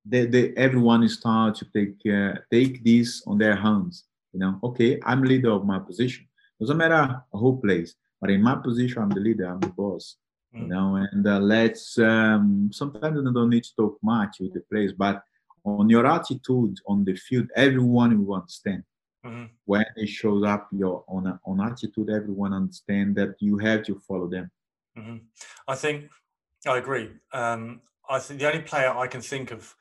they, 0.06 0.26
they, 0.26 0.54
everyone 0.56 1.08
start 1.10 1.56
to 1.56 1.66
take 1.66 1.98
uh, 2.12 2.40
take 2.52 2.84
this 2.84 3.22
on 3.28 3.38
their 3.38 3.56
hands. 3.56 4.06
You 4.34 4.40
know, 4.40 4.60
okay, 4.64 5.00
I'm 5.04 5.24
leader 5.24 5.52
of 5.52 5.66
my 5.66 5.80
position. 5.80 6.26
Doesn't 6.60 6.78
matter 6.78 7.22
who 7.32 7.60
plays, 7.60 7.96
but 8.20 8.30
in 8.30 8.42
my 8.42 8.56
position, 8.56 9.02
I'm 9.04 9.10
the 9.10 9.20
leader. 9.20 9.48
I'm 9.48 9.60
the 9.60 9.68
boss. 9.68 10.16
Mm. 10.56 10.62
You 10.62 10.68
know, 10.68 10.96
and 10.96 11.28
uh, 11.28 11.40
let's. 11.40 11.98
Um, 12.00 12.70
sometimes 12.72 13.18
you 13.18 13.34
don't 13.34 13.50
need 13.50 13.66
to 13.66 13.76
talk 13.76 13.98
much 14.02 14.38
with 14.40 14.54
the 14.54 14.62
players, 14.72 14.94
but 14.94 15.22
on 15.66 15.90
your 15.90 16.08
attitude 16.08 16.78
on 16.88 17.04
the 17.04 17.16
field, 17.16 17.48
everyone 17.56 18.26
will 18.26 18.36
understand. 18.36 18.84
Mm-hmm. 19.26 19.46
When 19.66 19.86
it 19.98 20.08
shows 20.08 20.46
up 20.46 20.70
your 20.72 21.04
on 21.10 21.40
on 21.46 21.62
attitude, 21.62 22.10
everyone 22.10 22.54
understand 22.54 23.16
that 23.18 23.36
you 23.40 23.58
have 23.58 23.84
to 23.84 24.00
follow 24.08 24.28
them. 24.28 24.50
Mm-hmm. 24.98 25.18
I 25.68 25.76
think 25.76 26.10
I 26.66 26.78
agree. 26.78 27.10
Um, 27.34 27.82
I 28.10 28.20
think 28.20 28.40
the 28.40 28.48
only 28.48 28.62
player 28.62 28.90
I 28.90 29.08
can 29.08 29.22
think 29.22 29.52
of 29.52 29.76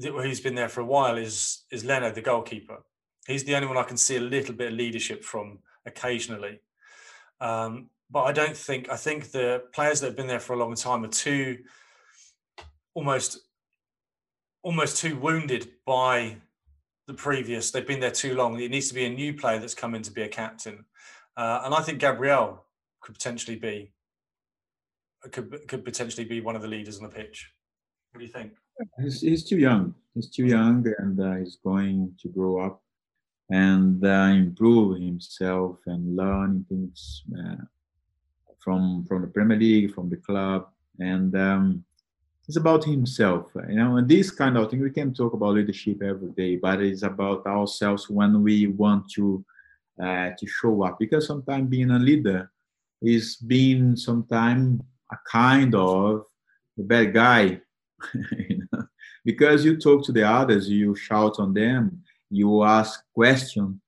who's 0.00 0.40
been 0.40 0.54
there 0.54 0.68
for 0.68 0.80
a 0.80 0.86
while 0.86 1.16
is 1.16 1.64
is 1.70 1.84
Leno, 1.84 2.10
the 2.10 2.20
goalkeeper. 2.20 2.78
He's 3.26 3.44
the 3.44 3.54
only 3.54 3.68
one 3.68 3.76
I 3.76 3.84
can 3.84 3.96
see 3.96 4.16
a 4.16 4.20
little 4.20 4.54
bit 4.54 4.72
of 4.72 4.78
leadership 4.78 5.24
from 5.24 5.60
occasionally. 5.86 6.60
Um, 7.40 7.88
but 8.10 8.24
I 8.24 8.32
don't 8.32 8.56
think 8.56 8.90
I 8.90 8.96
think 8.96 9.30
the 9.30 9.64
players 9.72 10.00
that 10.00 10.08
have 10.08 10.16
been 10.16 10.26
there 10.26 10.40
for 10.40 10.52
a 10.52 10.58
long 10.58 10.74
time 10.74 11.04
are 11.04 11.08
too 11.08 11.58
almost 12.94 13.38
almost 14.62 14.98
too 14.98 15.16
wounded 15.16 15.70
by 15.86 16.36
the 17.06 17.14
previous. 17.14 17.70
They've 17.70 17.86
been 17.86 18.00
there 18.00 18.10
too 18.10 18.34
long. 18.34 18.60
It 18.60 18.70
needs 18.70 18.88
to 18.88 18.94
be 18.94 19.06
a 19.06 19.10
new 19.10 19.34
player 19.34 19.58
that's 19.58 19.74
come 19.74 19.94
in 19.94 20.02
to 20.02 20.12
be 20.12 20.22
a 20.22 20.28
captain, 20.28 20.84
uh, 21.36 21.62
and 21.64 21.74
I 21.74 21.80
think 21.80 22.00
Gabriel 22.00 22.64
could 23.00 23.14
potentially 23.14 23.56
be 23.56 23.92
could 25.30 25.66
could 25.68 25.84
potentially 25.84 26.24
be 26.24 26.40
one 26.40 26.56
of 26.56 26.62
the 26.62 26.68
leaders 26.68 26.98
on 26.98 27.04
the 27.04 27.14
pitch. 27.14 27.50
What 28.12 28.18
do 28.20 28.26
you 28.26 28.32
think? 28.32 28.52
He's, 29.00 29.20
he's 29.22 29.44
too 29.44 29.58
young. 29.58 29.94
He's 30.14 30.28
too 30.28 30.46
young, 30.46 30.86
and 30.98 31.18
uh, 31.18 31.36
he's 31.36 31.56
going 31.64 32.14
to 32.20 32.28
grow 32.28 32.60
up 32.60 32.82
and 33.50 34.04
uh, 34.04 34.32
improve 34.34 35.00
himself 35.00 35.78
and 35.86 36.16
learn 36.16 36.64
things 36.68 37.22
uh, 37.38 37.64
from 38.60 39.04
from 39.08 39.22
the 39.22 39.28
Premier 39.28 39.58
League, 39.58 39.94
from 39.94 40.10
the 40.10 40.16
club, 40.16 40.68
and 40.98 41.34
um, 41.36 41.84
it's 42.46 42.58
about 42.58 42.84
himself. 42.84 43.46
You 43.68 43.76
know, 43.76 43.96
and 43.96 44.08
this 44.08 44.30
kind 44.30 44.58
of 44.58 44.70
thing 44.70 44.82
we 44.82 44.90
can 44.90 45.14
talk 45.14 45.32
about 45.32 45.54
leadership 45.54 46.02
every 46.02 46.30
day, 46.30 46.56
but 46.56 46.82
it's 46.82 47.02
about 47.02 47.46
ourselves 47.46 48.10
when 48.10 48.42
we 48.42 48.66
want 48.66 49.10
to 49.12 49.44
uh, 50.02 50.30
to 50.38 50.46
show 50.46 50.82
up. 50.82 50.98
Because 50.98 51.26
sometimes 51.26 51.70
being 51.70 51.90
a 51.90 51.98
leader 51.98 52.50
is 53.00 53.36
being 53.36 53.96
sometimes 53.96 54.80
a 55.10 55.16
kind 55.30 55.74
of 55.74 56.26
a 56.78 56.82
bad 56.82 57.14
guy. 57.14 57.60
you 58.48 58.66
know? 58.72 58.84
Because 59.24 59.64
you 59.64 59.76
talk 59.76 60.04
to 60.06 60.12
the 60.12 60.28
others, 60.28 60.68
you 60.68 60.94
shout 60.94 61.38
on 61.38 61.54
them, 61.54 62.02
you 62.30 62.62
ask 62.64 63.02
questions, 63.14 63.78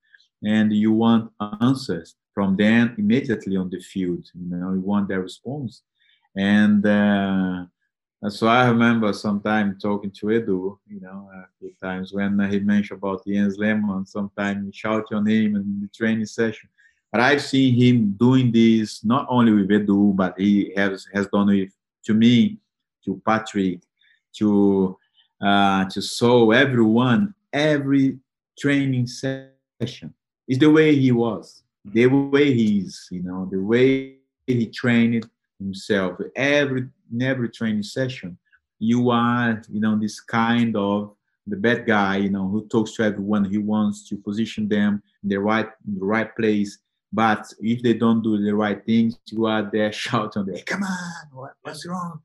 and 0.43 0.71
you 0.71 0.91
want 0.91 1.31
answers 1.61 2.15
from 2.33 2.55
them 2.55 2.95
immediately 2.97 3.57
on 3.57 3.69
the 3.69 3.79
field. 3.79 4.25
You 4.33 4.57
know, 4.57 4.73
you 4.73 4.81
want 4.81 5.07
their 5.07 5.21
response. 5.21 5.81
And 6.35 6.85
uh, 6.85 7.65
so 8.29 8.47
I 8.47 8.67
remember 8.67 9.13
sometime 9.13 9.77
talking 9.81 10.11
to 10.11 10.25
Edu, 10.27 10.77
you 10.87 10.99
know, 11.01 11.29
a 11.33 11.45
few 11.59 11.71
times 11.81 12.13
when 12.13 12.39
he 12.51 12.59
mentioned 12.59 12.99
about 12.99 13.25
Jens 13.25 13.57
Lehmann, 13.57 14.05
sometimes 14.05 14.75
shout 14.75 15.05
on 15.11 15.25
him 15.27 15.55
in 15.55 15.79
the 15.81 15.89
training 15.95 16.25
session. 16.25 16.69
But 17.11 17.21
I've 17.21 17.41
seen 17.41 17.75
him 17.75 18.11
doing 18.19 18.51
this 18.51 19.03
not 19.03 19.25
only 19.29 19.53
with 19.53 19.69
Edu, 19.69 20.15
but 20.15 20.37
he 20.37 20.73
has 20.75 21.07
has 21.13 21.27
done 21.27 21.49
it 21.49 21.69
to 22.05 22.13
me, 22.13 22.57
to 23.05 23.21
Patrick, 23.25 23.81
to 24.37 24.97
uh, 25.41 25.85
to 25.85 26.01
show 26.01 26.51
everyone 26.51 27.33
every 27.51 28.17
training 28.57 29.07
session. 29.07 30.13
Is 30.47 30.59
the 30.59 30.69
way 30.69 30.95
he 30.95 31.11
was, 31.11 31.63
the 31.83 32.05
way 32.07 32.53
he 32.53 32.79
is, 32.79 33.07
you 33.11 33.23
know, 33.23 33.47
the 33.51 33.59
way 33.59 34.17
he 34.45 34.67
trained 34.67 35.27
himself. 35.59 36.19
Every 36.35 36.87
in 37.11 37.21
every 37.21 37.49
training 37.49 37.83
session, 37.83 38.37
you 38.79 39.09
are, 39.09 39.61
you 39.69 39.79
know, 39.79 39.97
this 39.97 40.19
kind 40.19 40.75
of 40.75 41.15
the 41.47 41.55
bad 41.55 41.85
guy, 41.85 42.17
you 42.17 42.29
know, 42.29 42.47
who 42.47 42.67
talks 42.67 42.93
to 42.93 43.03
everyone. 43.03 43.45
He 43.45 43.57
wants 43.57 44.07
to 44.09 44.17
position 44.17 44.67
them 44.67 45.01
in 45.23 45.29
the 45.29 45.37
right 45.37 45.69
in 45.87 45.99
the 45.99 46.05
right 46.05 46.35
place 46.35 46.79
but 47.15 47.53
if 47.61 47.81
they 47.81 47.93
don't 47.93 48.21
do 48.21 48.37
the 48.37 48.53
right 48.53 48.85
things, 48.85 49.17
you 49.27 49.45
are 49.45 49.63
there 49.71 49.91
shouting, 50.03 50.47
"Come 50.65 50.83
on, 50.83 51.27
what, 51.31 51.53
what's 51.61 51.87
wrong?" 51.87 52.19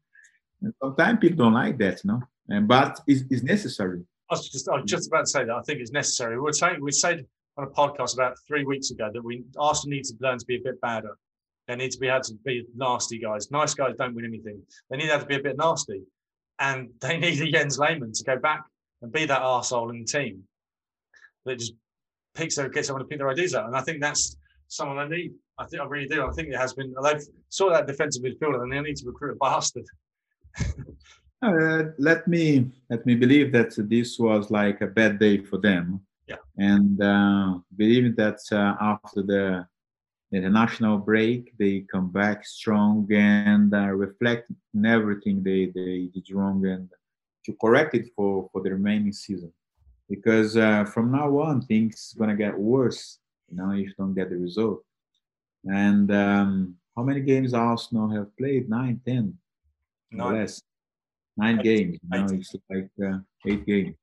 And 0.63 0.75
sometimes 0.83 1.19
people 1.21 1.45
don't 1.45 1.55
like 1.55 1.79
that, 1.79 2.05
no. 2.05 2.23
And 2.49 2.69
but 2.69 3.01
it's, 3.07 3.23
it's 3.31 3.43
necessary. 3.43 4.03
I 4.31 4.35
was 4.35 4.49
just, 4.49 4.69
I 4.69 4.77
was 4.77 4.91
just 4.91 5.09
about 5.09 5.21
to 5.21 5.27
say 5.27 5.45
that. 5.45 5.55
I 5.55 5.63
think 5.63 5.81
it's 5.81 5.93
necessary. 5.93 6.41
We 6.41 6.53
saying, 6.53 6.81
we 6.81 6.93
said 6.93 7.27
on 7.57 7.65
a 7.65 7.71
podcast 7.71 8.15
about 8.15 8.37
three 8.47 8.65
weeks 8.65 8.91
ago 8.91 9.11
that 9.13 9.23
we 9.23 9.45
Arsenal 9.59 9.97
need 9.97 10.05
to 10.05 10.15
learn 10.21 10.39
to 10.39 10.47
be 10.47 10.57
a 10.57 10.61
bit 10.63 10.81
badder. 10.81 11.17
They 11.69 11.77
need 11.77 11.93
to 11.93 11.99
be 11.99 12.09
able 12.09 12.23
to 12.23 12.35
be 12.45 12.67
nasty 12.75 13.19
guys. 13.19 13.51
Nice 13.51 13.75
guys 13.75 13.95
don't 13.97 14.15
win 14.15 14.25
anything. 14.25 14.63
They 14.89 14.97
need 14.97 15.07
to 15.07 15.13
have 15.13 15.23
to 15.23 15.27
be 15.27 15.37
a 15.37 15.43
bit 15.43 15.57
nasty, 15.57 16.03
and 16.59 16.91
they 17.01 17.19
need 17.19 17.41
a 17.41 17.51
Jens 17.51 17.79
Lehmann 17.79 18.13
to 18.13 18.25
go 18.25 18.37
back 18.39 18.65
and 19.03 19.13
be 19.13 19.25
that 19.27 19.43
arsehole 19.43 19.91
in 19.91 20.01
the 20.01 20.05
team 20.05 20.45
that 21.45 21.59
just 21.59 21.75
picks 22.35 22.57
their 22.57 22.69
gets 22.69 22.89
someone 22.89 23.03
to 23.03 23.09
pick 23.09 23.19
their 23.19 23.31
ideas 23.31 23.55
out. 23.55 23.67
And 23.67 23.77
I 23.77 23.81
think 23.81 24.01
that's 24.01 24.37
someone 24.69 24.99
I 24.99 25.09
need. 25.09 25.33
I 25.59 25.67
think 25.67 25.83
I 25.83 25.87
really 25.87 26.09
do. 26.09 26.27
I 26.27 26.31
think 26.33 26.49
it 26.49 26.57
has 26.57 26.75
been. 26.75 26.95
They've 27.03 27.23
saw 27.49 27.71
that 27.71 27.87
defensive 27.87 28.23
midfielder, 28.23 28.63
and 28.63 28.73
they 28.73 28.81
need 28.81 28.97
to 28.97 29.07
recruit 29.07 29.33
a 29.33 29.37
bastard. 29.37 29.85
Uh, 31.43 31.83
let 31.99 32.27
me 32.27 32.71
let 32.89 33.05
me 33.07 33.15
believe 33.15 33.53
that 33.53 33.75
this 33.89 34.19
was 34.19 34.51
like 34.51 34.81
a 34.81 34.87
bad 34.87 35.19
day 35.19 35.39
for 35.39 35.59
them. 35.59 36.01
Yeah. 36.29 36.37
And 36.57 37.01
uh, 37.03 37.59
believe 37.77 38.17
that 38.17 38.41
uh, 38.53 38.75
after 38.81 39.23
the 39.23 39.67
international 40.33 40.99
break, 40.99 41.57
they 41.59 41.85
come 41.91 42.11
back 42.11 42.47
strong 42.47 43.07
and 43.13 43.75
uh, 43.75 43.89
reflect 43.89 44.51
on 44.77 44.87
everything 44.87 45.43
they, 45.43 45.73
they 45.75 46.09
did 46.15 46.31
wrong 46.33 46.65
and 46.67 46.89
to 47.45 47.57
correct 47.61 47.95
it 47.95 48.11
for, 48.15 48.49
for 48.53 48.63
the 48.63 48.71
remaining 48.71 49.13
season. 49.13 49.53
Because 50.09 50.57
uh, 50.57 50.85
from 50.85 51.11
now 51.11 51.39
on, 51.39 51.63
things 51.63 52.15
gonna 52.17 52.37
get 52.37 52.57
worse 52.57 53.19
you 53.51 53.57
know, 53.57 53.71
if 53.73 53.89
you 53.89 53.95
don't 53.99 54.15
get 54.15 54.31
the 54.31 54.37
result. 54.37 54.83
And 55.65 56.11
um, 56.13 56.77
how 56.97 57.03
many 57.03 57.21
games 57.21 57.53
Arsenal 57.53 58.09
have 58.11 58.35
played? 58.37 58.71
Nine, 58.71 59.01
ten, 59.05 59.37
nine. 60.19 60.35
less. 60.35 60.63
Nine 61.37 61.59
eight. 61.61 61.65
games. 61.65 61.99
You 62.13 62.19
know, 62.19 62.27
it's 62.35 62.57
like 62.69 62.91
uh, 63.05 63.19
eight 63.47 63.67
games. 63.67 63.97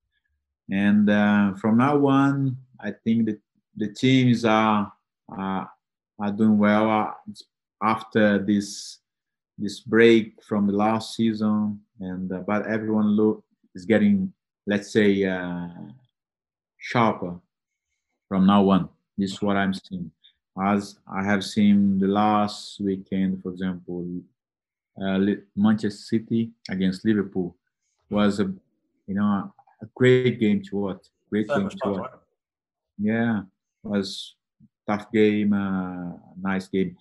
And 0.72 1.10
uh, 1.10 1.54
from 1.56 1.78
now 1.78 2.06
on, 2.08 2.58
I 2.80 2.92
think 2.92 3.26
that 3.28 3.40
the 3.76 3.88
teams 3.94 4.46
are 4.46 4.92
are, 5.30 5.70
are 6.20 6.32
doing 6.32 6.58
well 6.58 6.90
uh, 6.90 7.12
after 7.82 8.40
this 8.40 9.00
this 9.58 9.80
break 9.80 10.42
from 10.44 10.68
the 10.68 10.74
last 10.74 11.16
season. 11.16 11.80
And 12.00 12.32
uh, 12.32 12.40
but 12.40 12.68
everyone 12.68 13.08
look 13.08 13.44
is 13.76 13.86
getting, 13.86 14.34
let's 14.66 14.92
say, 14.92 15.24
uh, 15.24 15.68
sharper 16.78 17.40
from 18.28 18.46
now 18.46 18.70
on. 18.70 18.90
This 19.18 19.34
is 19.34 19.42
what 19.42 19.58
I'm 19.58 19.74
seeing. 19.74 20.12
As 20.62 20.98
I 21.08 21.24
have 21.24 21.44
seen 21.44 22.00
the 22.00 22.08
last 22.08 22.80
weekend, 22.80 23.44
for 23.44 23.52
example, 23.52 24.06
Manchester 25.56 26.02
City 26.02 26.52
against 26.70 27.06
Liverpool 27.06 27.56
was 28.10 28.40
a 28.40 28.46
you 29.08 29.16
know 29.16 29.26
a, 29.26 29.52
a 29.82 29.88
great 29.96 30.40
game 30.40 30.62
to 30.64 30.78
watch. 30.78 31.06
Great 31.30 31.48
game 31.48 31.70
to 31.70 31.90
watch. 31.90 32.12
Yeah, 32.98 33.42
was 33.84 34.36
tough 34.88 35.12
game, 35.12 35.54
uh, 35.54 36.14
nice 36.42 36.68
game. 36.68 36.96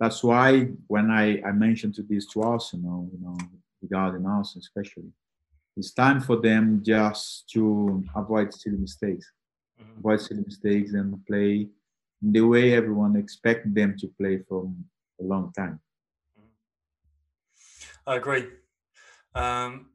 That's 0.00 0.22
why 0.22 0.68
when 0.86 1.10
I, 1.10 1.40
I 1.42 1.52
mentioned 1.52 1.94
to 1.94 2.02
this 2.02 2.26
to 2.32 2.42
Arsenal, 2.42 3.08
you 3.12 3.18
know, 3.24 3.36
regarding 3.80 4.26
Arsenal 4.26 4.60
especially, 4.60 5.12
it's 5.76 5.92
time 5.92 6.20
for 6.20 6.36
them 6.36 6.82
just 6.84 7.48
to 7.50 8.04
avoid 8.14 8.52
silly 8.52 8.78
mistakes 8.78 9.30
mm-hmm. 9.80 9.98
avoid 9.98 10.20
silly 10.20 10.42
mistakes 10.44 10.92
and 10.92 11.24
play 11.26 11.68
the 12.22 12.40
way 12.40 12.72
everyone 12.72 13.16
expects 13.16 13.68
them 13.72 13.96
to 13.98 14.08
play 14.18 14.42
for 14.48 14.70
a 15.20 15.24
long 15.24 15.52
time. 15.52 15.80
I 18.06 18.16
agree. 18.16 18.46
Um, 19.34 19.86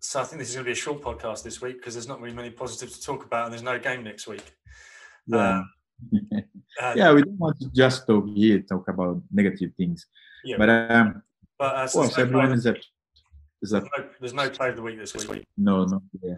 so 0.00 0.20
I 0.20 0.24
think 0.24 0.38
this 0.38 0.50
is 0.50 0.54
going 0.54 0.64
to 0.64 0.68
be 0.68 0.72
a 0.72 0.76
short 0.76 1.00
podcast 1.00 1.42
this 1.42 1.62
week 1.62 1.78
because 1.78 1.94
there's 1.94 2.08
not 2.08 2.20
really 2.20 2.36
many 2.36 2.50
positives 2.50 2.98
to 2.98 3.04
talk 3.04 3.24
about, 3.24 3.44
and 3.44 3.52
there's 3.52 3.62
no 3.62 3.78
game 3.78 4.04
next 4.04 4.26
week. 4.26 4.44
Yeah, 5.26 5.60
um, 5.60 5.70
uh, 6.82 6.92
yeah, 6.94 7.12
we 7.12 7.22
don't 7.22 7.38
want 7.38 7.58
to 7.60 7.70
just 7.70 8.06
talk 8.06 8.26
here, 8.28 8.60
talk 8.60 8.86
about 8.88 9.22
negative 9.32 9.70
things. 9.76 10.06
Yeah. 10.44 10.56
But 10.58 10.68
um, 10.68 11.22
but 11.58 11.74
uh, 11.74 11.86
so 11.86 12.02
of 12.02 12.06
course, 12.08 12.18
everyone 12.18 12.52
is 12.52 12.66
a 12.66 12.76
is 13.62 13.72
a. 13.72 13.80
There's 13.80 13.90
no, 13.96 14.04
there's 14.20 14.34
no 14.34 14.50
play 14.50 14.68
of 14.68 14.76
the 14.76 14.82
week 14.82 14.98
this 14.98 15.14
week. 15.14 15.46
No, 15.56 15.84
no, 15.84 16.02
yeah. 16.22 16.34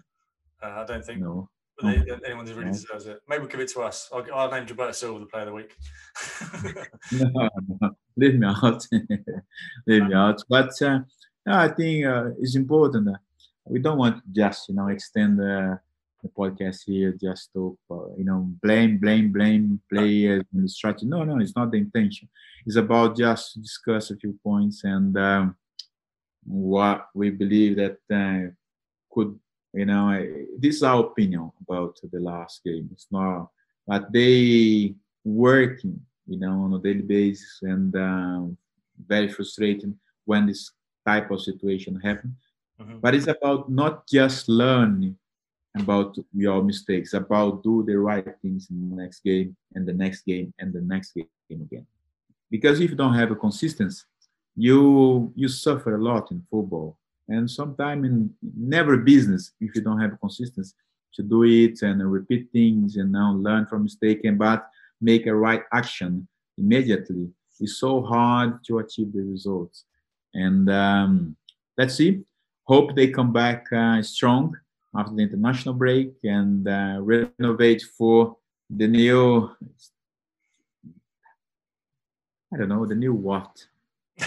Uh, 0.63 0.83
I 0.83 0.85
don't 0.85 1.05
think. 1.05 1.21
No. 1.21 1.49
no. 1.83 1.89
Anyone 2.25 2.47
who 2.47 2.55
really 2.55 2.67
no. 2.67 2.73
deserves 2.73 3.07
it. 3.07 3.21
Maybe 3.29 3.41
we'll 3.41 3.51
give 3.51 3.61
it 3.61 3.69
to 3.71 3.81
us. 3.81 4.09
I'll, 4.13 4.25
I'll 4.33 4.51
name 4.51 4.65
Gilberto 4.65 4.95
Silva 4.95 5.19
the 5.19 5.27
player 5.27 5.43
of 5.43 5.49
the 5.49 5.55
week. 5.55 5.75
no, 7.35 7.49
no, 7.81 7.91
leave 8.17 8.37
me 8.37 8.47
out. 8.47 8.87
leave 9.87 10.07
me 10.07 10.15
out. 10.15 10.41
But 10.49 10.71
uh, 10.83 11.01
I 11.47 11.69
think 11.69 12.05
uh, 12.05 12.31
it's 12.41 12.57
important. 12.57 13.09
we 13.67 13.79
don't 13.79 13.99
want 13.99 14.17
to 14.17 14.23
just, 14.33 14.69
you 14.69 14.75
know, 14.75 14.89
extend 14.89 15.39
the 15.39 15.81
podcast 16.37 16.83
here 16.85 17.13
just 17.13 17.53
to, 17.53 17.79
uh, 17.91 18.15
you 18.17 18.25
know, 18.25 18.49
blame, 18.63 18.99
blame, 18.99 19.33
blame 19.33 19.81
players 19.89 20.43
and 20.53 20.65
the 20.65 20.69
strategy. 20.69 21.07
No, 21.07 21.25
no, 21.25 21.39
it's 21.39 21.55
not 21.55 21.71
the 21.71 21.79
intention. 21.79 22.29
It's 22.65 22.77
about 22.77 23.17
just 23.17 23.61
discuss 23.63 24.11
a 24.11 24.17
few 24.17 24.39
points 24.43 24.83
and 24.85 25.17
um, 25.17 25.57
what 26.45 27.07
we 27.15 27.31
believe 27.31 27.77
that 27.77 27.99
uh, 28.13 28.51
could, 29.13 29.39
you 29.73 29.87
know, 29.87 30.27
this 30.59 30.77
is 30.77 30.83
our 30.83 31.05
opinion 31.05 31.53
about 31.61 31.97
the 32.13 32.21
last 32.21 32.63
game. 32.65 32.89
It's 32.93 33.07
not, 33.11 33.51
but 33.87 34.13
they 34.13 34.95
working, 35.25 36.01
you 36.27 36.39
know, 36.39 36.63
on 36.63 36.75
a 36.75 36.79
daily 36.79 37.03
basis 37.03 37.61
and 37.63 37.95
um, 37.97 38.57
very 39.07 39.29
frustrating 39.29 39.97
when 40.25 40.47
this 40.47 40.73
type 41.07 41.31
of 41.31 41.41
situation 41.41 42.01
happen. 42.01 42.37
Mm-hmm. 42.81 42.99
But 42.99 43.15
it's 43.15 43.29
about 43.29 43.71
not 43.71 44.07
just 44.07 44.49
learning 44.49 45.17
about 45.79 46.17
your 46.33 46.63
mistakes, 46.63 47.13
about 47.15 47.63
do 47.63 47.85
the 47.87 47.99
right 47.99 48.27
things 48.43 48.69
in 48.71 48.91
the 48.91 48.97
next 48.97 49.21
game 49.21 49.57
and 49.75 49.87
the 49.87 49.93
next 49.93 50.25
game 50.25 50.53
and 50.59 50.73
the 50.73 50.81
next 50.81 51.15
game 51.15 51.29
again. 51.51 51.87
Because 52.51 52.81
if 52.81 52.91
you 52.91 52.97
don't 52.97 53.15
have 53.15 53.31
a 53.31 53.37
consistency, 53.37 54.05
you 54.57 55.33
you 55.35 55.49
suffer 55.49 55.97
a 55.97 56.03
lot 56.03 56.31
in 56.31 56.43
football. 56.51 56.99
And 57.29 57.51
sometimes 57.51 58.07
in 58.07 58.31
never 58.57 58.97
business, 58.97 59.53
if 59.61 59.75
you 59.75 59.83
don't 59.83 60.01
have 60.01 60.13
a 60.13 60.17
consistency 60.17 60.75
to 61.15 61.23
do 61.23 61.45
it 61.45 61.83
and 61.83 62.01
repeat 62.11 62.49
things 62.53 62.97
and 62.97 63.11
now 63.11 63.33
learn 63.35 63.67
from 63.67 63.83
mistake 63.83 64.21
and 64.25 64.39
but 64.39 64.69
make 65.01 65.27
a 65.27 65.35
right 65.35 65.63
action 65.73 66.27
immediately, 66.57 67.29
it's 67.61 67.79
so 67.79 68.03
hard 68.03 68.63
to 68.65 68.79
achieve 68.79 69.13
the 69.13 69.23
results. 69.23 69.85
And 70.37 70.71
um, 70.71 71.37
let's 71.79 71.95
see. 71.95 72.23
Hope 72.65 72.95
they 72.95 73.09
come 73.09 73.33
back 73.33 73.73
uh, 73.73 74.03
strong 74.03 74.55
after 74.95 75.15
the 75.15 75.23
international 75.23 75.75
break 75.75 76.13
and 76.25 76.69
uh, 76.69 76.99
renovate 77.01 77.83
for 77.97 78.37
the 78.69 78.87
new 78.87 79.51
I 82.53 82.59
don't 82.59 82.69
know 82.69 82.87
the 82.87 82.95
new 82.95 83.13
what? 83.13 83.67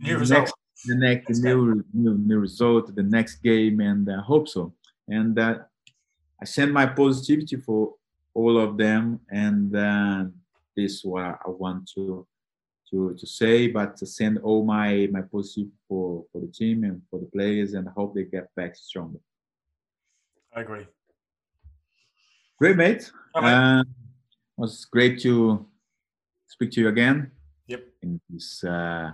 New 0.00 0.18
result. 0.18 0.40
next, 0.40 0.54
the 0.86 0.94
next 0.94 1.42
the 1.42 1.48
new, 1.48 1.84
new 1.92 2.18
new 2.18 2.38
result 2.38 2.94
the 2.94 3.02
next 3.02 3.36
game 3.42 3.80
and 3.80 4.08
I 4.10 4.14
uh, 4.14 4.22
hope 4.22 4.48
so. 4.48 4.72
And 5.08 5.38
uh, 5.38 5.58
I 6.40 6.44
send 6.44 6.72
my 6.72 6.86
positivity 6.86 7.56
for 7.56 7.94
all 8.34 8.58
of 8.58 8.76
them 8.76 9.20
and 9.30 9.74
uh, 9.76 10.24
this 10.76 10.92
is 10.92 11.04
what 11.04 11.38
I 11.44 11.50
want 11.50 11.90
to 11.94 12.26
to 12.90 13.14
to 13.18 13.26
say 13.26 13.68
but 13.68 13.96
to 13.96 14.06
send 14.06 14.38
all 14.38 14.64
my 14.64 15.08
my 15.12 15.22
positive 15.22 15.70
for 15.88 16.24
for 16.32 16.40
the 16.40 16.48
team 16.48 16.84
and 16.84 17.00
for 17.10 17.20
the 17.20 17.26
players 17.26 17.74
and 17.74 17.88
hope 17.88 18.14
they 18.14 18.24
get 18.24 18.54
back 18.54 18.76
stronger. 18.76 19.20
I 20.54 20.62
agree. 20.62 20.86
Great, 22.58 22.76
mate. 22.76 23.10
Uh, 23.34 23.82
it 23.86 24.60
was 24.60 24.84
great 24.84 25.20
to 25.20 25.66
speak 26.46 26.72
to 26.72 26.80
you 26.80 26.88
again. 26.88 27.30
Yep. 27.68 27.84
In 28.02 28.20
this 28.28 28.62
uh, 28.64 29.12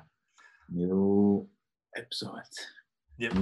new 0.73 1.47
episode. 1.97 2.41
Yep. 3.19 3.35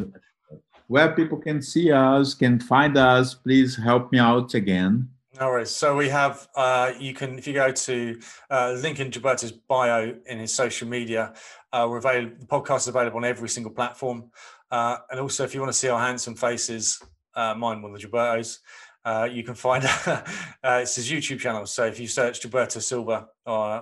Where 0.88 1.12
people 1.12 1.38
can 1.38 1.62
see 1.62 1.90
us, 1.90 2.34
can 2.34 2.60
find 2.60 2.98
us, 2.98 3.34
please 3.34 3.76
help 3.76 4.12
me 4.12 4.18
out 4.18 4.52
again. 4.54 5.08
No 5.40 5.48
worries. 5.48 5.70
So 5.70 5.96
we 5.96 6.08
have, 6.10 6.48
uh, 6.54 6.92
you 6.98 7.12
can, 7.12 7.38
if 7.38 7.46
you 7.46 7.54
go 7.54 7.72
to 7.72 8.20
uh, 8.50 8.72
link 8.80 9.00
in 9.00 9.10
Gilberto's 9.10 9.50
bio 9.50 10.14
in 10.26 10.38
his 10.38 10.54
social 10.54 10.86
media, 10.86 11.34
uh, 11.72 11.86
we're 11.90 11.98
available, 11.98 12.36
the 12.38 12.46
podcast 12.46 12.78
is 12.78 12.88
available 12.88 13.16
on 13.16 13.24
every 13.24 13.48
single 13.48 13.72
platform. 13.72 14.30
Uh, 14.70 14.98
and 15.10 15.18
also, 15.18 15.42
if 15.42 15.52
you 15.52 15.60
want 15.60 15.72
to 15.72 15.78
see 15.78 15.88
our 15.88 16.00
handsome 16.00 16.36
faces, 16.36 17.02
uh, 17.34 17.54
mine, 17.54 17.82
one 17.82 17.94
of 17.94 18.00
the 18.00 18.06
Gilbertos. 18.06 18.58
Uh, 19.04 19.28
you 19.30 19.42
can 19.42 19.54
find 19.54 19.84
uh, 20.06 20.22
it's 20.64 20.96
his 20.96 21.10
YouTube 21.10 21.38
channel. 21.38 21.66
So 21.66 21.84
if 21.84 22.00
you 22.00 22.06
search 22.06 22.40
Gilberto 22.40 22.80
Silva 22.80 23.28
uh, 23.46 23.80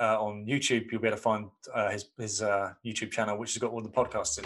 uh, 0.00 0.20
on 0.20 0.44
YouTube, 0.46 0.90
you'll 0.90 1.00
be 1.00 1.08
able 1.08 1.16
to 1.16 1.22
find 1.22 1.46
uh, 1.72 1.90
his 1.90 2.06
his 2.18 2.42
uh, 2.42 2.72
YouTube 2.84 3.12
channel, 3.12 3.38
which 3.38 3.54
has 3.54 3.60
got 3.60 3.70
all 3.70 3.82
the 3.82 3.88
podcasts 3.88 4.38
in. 4.38 4.44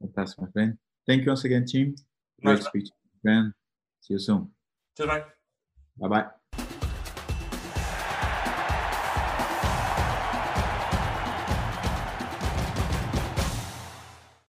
Fantastic, 0.00 0.40
my 0.40 0.50
friend. 0.50 0.78
Thank 1.06 1.22
you 1.22 1.28
once 1.28 1.44
again, 1.44 1.64
team. 1.64 1.94
Great 2.42 2.54
nice, 2.54 2.66
speech, 2.66 2.88
man. 3.22 3.54
See 4.00 4.14
you 4.14 4.18
soon. 4.18 4.50
Cheers, 4.98 5.08
mate. 5.08 5.22
Bye 5.96 6.08
bye. 6.08 6.37